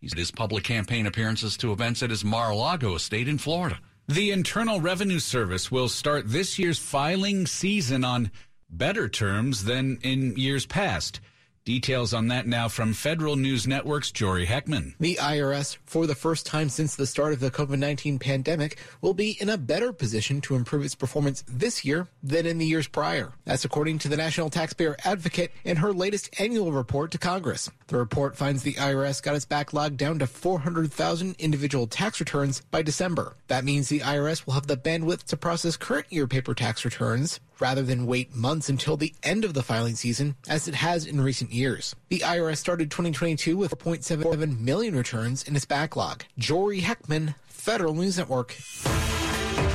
he's 0.00 0.12
had 0.12 0.18
his 0.18 0.30
public 0.30 0.62
campaign 0.62 1.06
appearances 1.06 1.56
to 1.56 1.72
events 1.72 2.00
at 2.04 2.10
his 2.10 2.24
Mar-a-Lago 2.24 2.94
estate 2.94 3.26
in 3.26 3.38
Florida. 3.38 3.80
The 4.10 4.30
Internal 4.30 4.80
Revenue 4.80 5.18
Service 5.18 5.70
will 5.70 5.90
start 5.90 6.28
this 6.28 6.58
year's 6.58 6.78
filing 6.78 7.46
season 7.46 8.04
on 8.06 8.30
better 8.70 9.08
terms 9.08 9.64
than 9.64 9.98
in 10.02 10.36
years 10.36 10.66
past. 10.66 11.20
Details 11.68 12.14
on 12.14 12.28
that 12.28 12.46
now 12.46 12.66
from 12.66 12.94
Federal 12.94 13.36
News 13.36 13.66
Network's 13.66 14.10
Jory 14.10 14.46
Heckman. 14.46 14.94
The 14.98 15.16
IRS, 15.16 15.76
for 15.84 16.06
the 16.06 16.14
first 16.14 16.46
time 16.46 16.70
since 16.70 16.96
the 16.96 17.06
start 17.06 17.34
of 17.34 17.40
the 17.40 17.50
COVID 17.50 17.78
19 17.78 18.18
pandemic, 18.18 18.78
will 19.02 19.12
be 19.12 19.36
in 19.38 19.50
a 19.50 19.58
better 19.58 19.92
position 19.92 20.40
to 20.40 20.54
improve 20.54 20.82
its 20.82 20.94
performance 20.94 21.44
this 21.46 21.84
year 21.84 22.08
than 22.22 22.46
in 22.46 22.56
the 22.56 22.64
years 22.64 22.88
prior. 22.88 23.34
That's 23.44 23.66
according 23.66 23.98
to 23.98 24.08
the 24.08 24.16
National 24.16 24.48
Taxpayer 24.48 24.96
Advocate 25.04 25.52
in 25.62 25.76
her 25.76 25.92
latest 25.92 26.40
annual 26.40 26.72
report 26.72 27.10
to 27.10 27.18
Congress. 27.18 27.70
The 27.88 27.98
report 27.98 28.34
finds 28.34 28.62
the 28.62 28.72
IRS 28.72 29.22
got 29.22 29.36
its 29.36 29.44
backlog 29.44 29.98
down 29.98 30.20
to 30.20 30.26
400,000 30.26 31.36
individual 31.38 31.86
tax 31.86 32.18
returns 32.18 32.62
by 32.70 32.80
December. 32.80 33.36
That 33.48 33.64
means 33.64 33.90
the 33.90 34.00
IRS 34.00 34.46
will 34.46 34.54
have 34.54 34.68
the 34.68 34.78
bandwidth 34.78 35.24
to 35.24 35.36
process 35.36 35.76
current 35.76 36.06
year 36.08 36.26
paper 36.26 36.54
tax 36.54 36.86
returns 36.86 37.40
rather 37.60 37.82
than 37.82 38.06
wait 38.06 38.34
months 38.34 38.68
until 38.68 38.96
the 38.96 39.14
end 39.22 39.44
of 39.44 39.54
the 39.54 39.62
filing 39.62 39.94
season, 39.94 40.36
as 40.48 40.68
it 40.68 40.74
has 40.74 41.06
in 41.06 41.20
recent 41.20 41.52
years. 41.52 41.94
The 42.08 42.20
IRS 42.20 42.58
started 42.58 42.90
2022 42.90 43.56
with 43.56 43.76
4.77 43.78 44.60
million 44.60 44.96
returns 44.96 45.42
in 45.42 45.56
its 45.56 45.64
backlog. 45.64 46.24
Jory 46.38 46.80
Heckman, 46.80 47.34
Federal 47.46 47.94
News 47.94 48.18
Network. 48.18 48.56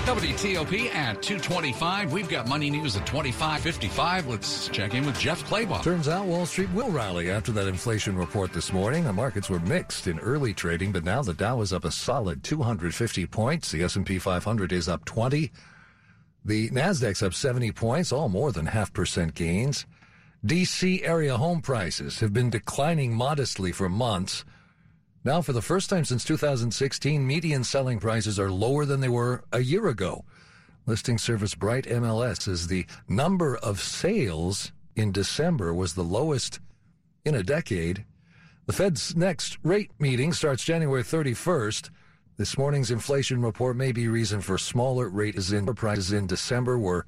WTOP 0.05 0.93
at 0.93 1.21
225. 1.21 2.11
We've 2.11 2.27
got 2.27 2.45
money 2.45 2.69
news 2.69 2.97
at 2.97 3.05
2555. 3.07 4.27
Let's 4.27 4.67
check 4.67 4.93
in 4.95 5.05
with 5.05 5.17
Jeff 5.17 5.47
Clabaugh. 5.47 5.81
Turns 5.81 6.09
out 6.09 6.25
Wall 6.25 6.45
Street 6.45 6.69
will 6.71 6.91
rally 6.91 7.31
after 7.31 7.53
that 7.53 7.67
inflation 7.67 8.17
report 8.17 8.51
this 8.51 8.73
morning. 8.73 9.05
The 9.05 9.13
markets 9.13 9.49
were 9.49 9.61
mixed 9.61 10.07
in 10.07 10.19
early 10.19 10.53
trading, 10.53 10.91
but 10.91 11.05
now 11.05 11.21
the 11.21 11.33
Dow 11.33 11.61
is 11.61 11.71
up 11.71 11.85
a 11.85 11.91
solid 11.91 12.43
250 12.43 13.25
points. 13.27 13.71
The 13.71 13.83
S&P 13.83 14.19
500 14.19 14.73
is 14.73 14.89
up 14.89 15.05
20. 15.05 15.51
The 16.45 16.69
Nasdaq's 16.69 17.23
up 17.23 17.33
70 17.33 17.71
points, 17.71 18.11
all 18.11 18.27
more 18.27 18.51
than 18.51 18.65
half 18.65 18.91
percent 18.91 19.33
gains. 19.33 19.85
DC 20.45 21.07
area 21.07 21.37
home 21.37 21.61
prices 21.61 22.19
have 22.19 22.33
been 22.33 22.49
declining 22.49 23.13
modestly 23.13 23.71
for 23.71 23.87
months. 23.87 24.43
Now, 25.23 25.41
for 25.41 25.53
the 25.53 25.61
first 25.61 25.89
time 25.89 26.03
since 26.03 26.25
2016, 26.25 27.25
median 27.25 27.63
selling 27.63 27.97
prices 27.99 28.37
are 28.37 28.51
lower 28.51 28.83
than 28.83 28.99
they 28.99 29.07
were 29.07 29.45
a 29.53 29.61
year 29.61 29.87
ago. 29.87 30.25
Listing 30.85 31.17
service 31.17 31.55
Bright 31.55 31.85
MLS 31.85 32.41
says 32.41 32.67
the 32.67 32.85
number 33.07 33.55
of 33.55 33.79
sales 33.79 34.73
in 34.97 35.13
December 35.13 35.73
was 35.73 35.93
the 35.93 36.03
lowest 36.03 36.59
in 37.23 37.35
a 37.35 37.43
decade. 37.43 38.03
The 38.65 38.73
Fed's 38.73 39.15
next 39.15 39.57
rate 39.63 39.91
meeting 39.97 40.33
starts 40.33 40.65
January 40.65 41.03
31st. 41.03 41.89
This 42.43 42.57
morning's 42.57 42.91
inflation 42.91 43.41
report 43.41 43.77
may 43.77 43.93
be 43.93 44.09
reason 44.09 44.41
for 44.41 44.57
smaller 44.57 45.07
rates 45.07 45.53
in 45.53 45.65
prices 45.65 46.11
in 46.11 46.27
December 46.27 46.77
were 46.77 47.05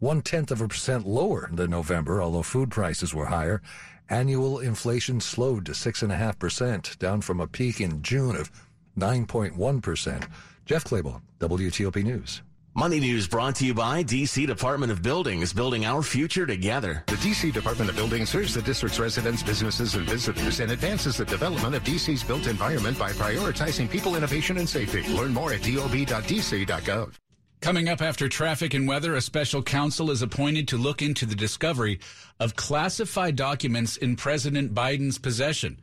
one 0.00 0.22
tenth 0.22 0.50
of 0.50 0.60
a 0.60 0.66
percent 0.66 1.06
lower 1.06 1.48
than 1.52 1.70
November, 1.70 2.20
although 2.20 2.42
food 2.42 2.68
prices 2.68 3.14
were 3.14 3.26
higher. 3.26 3.62
Annual 4.08 4.58
inflation 4.58 5.20
slowed 5.20 5.66
to 5.66 5.72
six 5.72 6.02
and 6.02 6.10
a 6.10 6.16
half 6.16 6.36
percent, 6.36 6.98
down 6.98 7.20
from 7.20 7.38
a 7.38 7.46
peak 7.46 7.80
in 7.80 8.02
June 8.02 8.34
of 8.34 8.50
nine 8.96 9.24
point 9.24 9.54
one 9.56 9.80
percent. 9.80 10.26
Jeff 10.66 10.82
Clabaugh, 10.82 11.22
WTOP 11.38 12.02
News. 12.02 12.42
Money 12.74 13.00
News 13.00 13.26
brought 13.26 13.56
to 13.56 13.66
you 13.66 13.74
by 13.74 14.04
DC 14.04 14.46
Department 14.46 14.92
of 14.92 15.02
Buildings, 15.02 15.52
building 15.52 15.84
our 15.84 16.02
future 16.02 16.46
together. 16.46 17.02
The 17.08 17.16
DC 17.16 17.52
Department 17.52 17.90
of 17.90 17.96
Buildings 17.96 18.30
serves 18.30 18.54
the 18.54 18.62
district's 18.62 19.00
residents, 19.00 19.42
businesses, 19.42 19.96
and 19.96 20.08
visitors 20.08 20.60
and 20.60 20.70
advances 20.70 21.16
the 21.16 21.24
development 21.24 21.74
of 21.74 21.82
DC's 21.82 22.22
built 22.22 22.46
environment 22.46 22.96
by 22.96 23.10
prioritizing 23.10 23.90
people, 23.90 24.14
innovation, 24.14 24.56
and 24.56 24.68
safety. 24.68 25.02
Learn 25.12 25.34
more 25.34 25.52
at 25.52 25.62
dob.dc.gov. 25.62 27.14
Coming 27.60 27.88
up 27.88 28.00
after 28.00 28.28
traffic 28.28 28.72
and 28.72 28.86
weather, 28.86 29.16
a 29.16 29.20
special 29.20 29.64
counsel 29.64 30.12
is 30.12 30.22
appointed 30.22 30.68
to 30.68 30.76
look 30.76 31.02
into 31.02 31.26
the 31.26 31.34
discovery 31.34 31.98
of 32.38 32.54
classified 32.54 33.34
documents 33.34 33.96
in 33.96 34.14
President 34.14 34.72
Biden's 34.72 35.18
possession. 35.18 35.80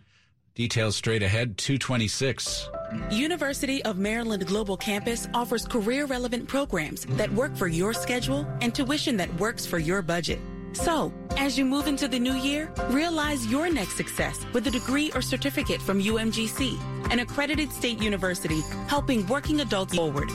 Details 0.58 0.96
straight 0.96 1.22
ahead, 1.22 1.56
226. 1.60 2.68
University 3.12 3.86
of 3.86 4.00
Maryland 4.00 4.44
Global 4.48 4.76
Campus 4.76 5.28
offers 5.36 5.68
career 5.68 6.08
relevant 6.08 6.48
programs 6.48 7.06
that 7.12 7.32
work 7.32 7.56
for 7.56 7.68
your 7.68 7.94
schedule 7.94 8.48
and 8.62 8.74
tuition 8.74 9.16
that 9.18 9.32
works 9.40 9.68
for 9.68 9.78
your 9.78 10.02
budget. 10.02 10.40
So, 10.74 11.14
as 11.38 11.60
you 11.60 11.66
move 11.66 11.86
into 11.86 12.08
the 12.08 12.18
new 12.18 12.34
year, 12.34 12.74
realize 12.90 13.46
your 13.46 13.70
next 13.70 13.98
success 13.98 14.48
with 14.52 14.66
a 14.66 14.72
degree 14.72 15.12
or 15.14 15.22
certificate 15.22 15.80
from 15.80 16.02
UMGC, 16.02 16.76
an 17.12 17.20
accredited 17.20 17.72
state 17.72 18.02
university 18.02 18.62
helping 18.88 19.28
working 19.28 19.62
adults 19.62 19.96
forward. 19.96 20.26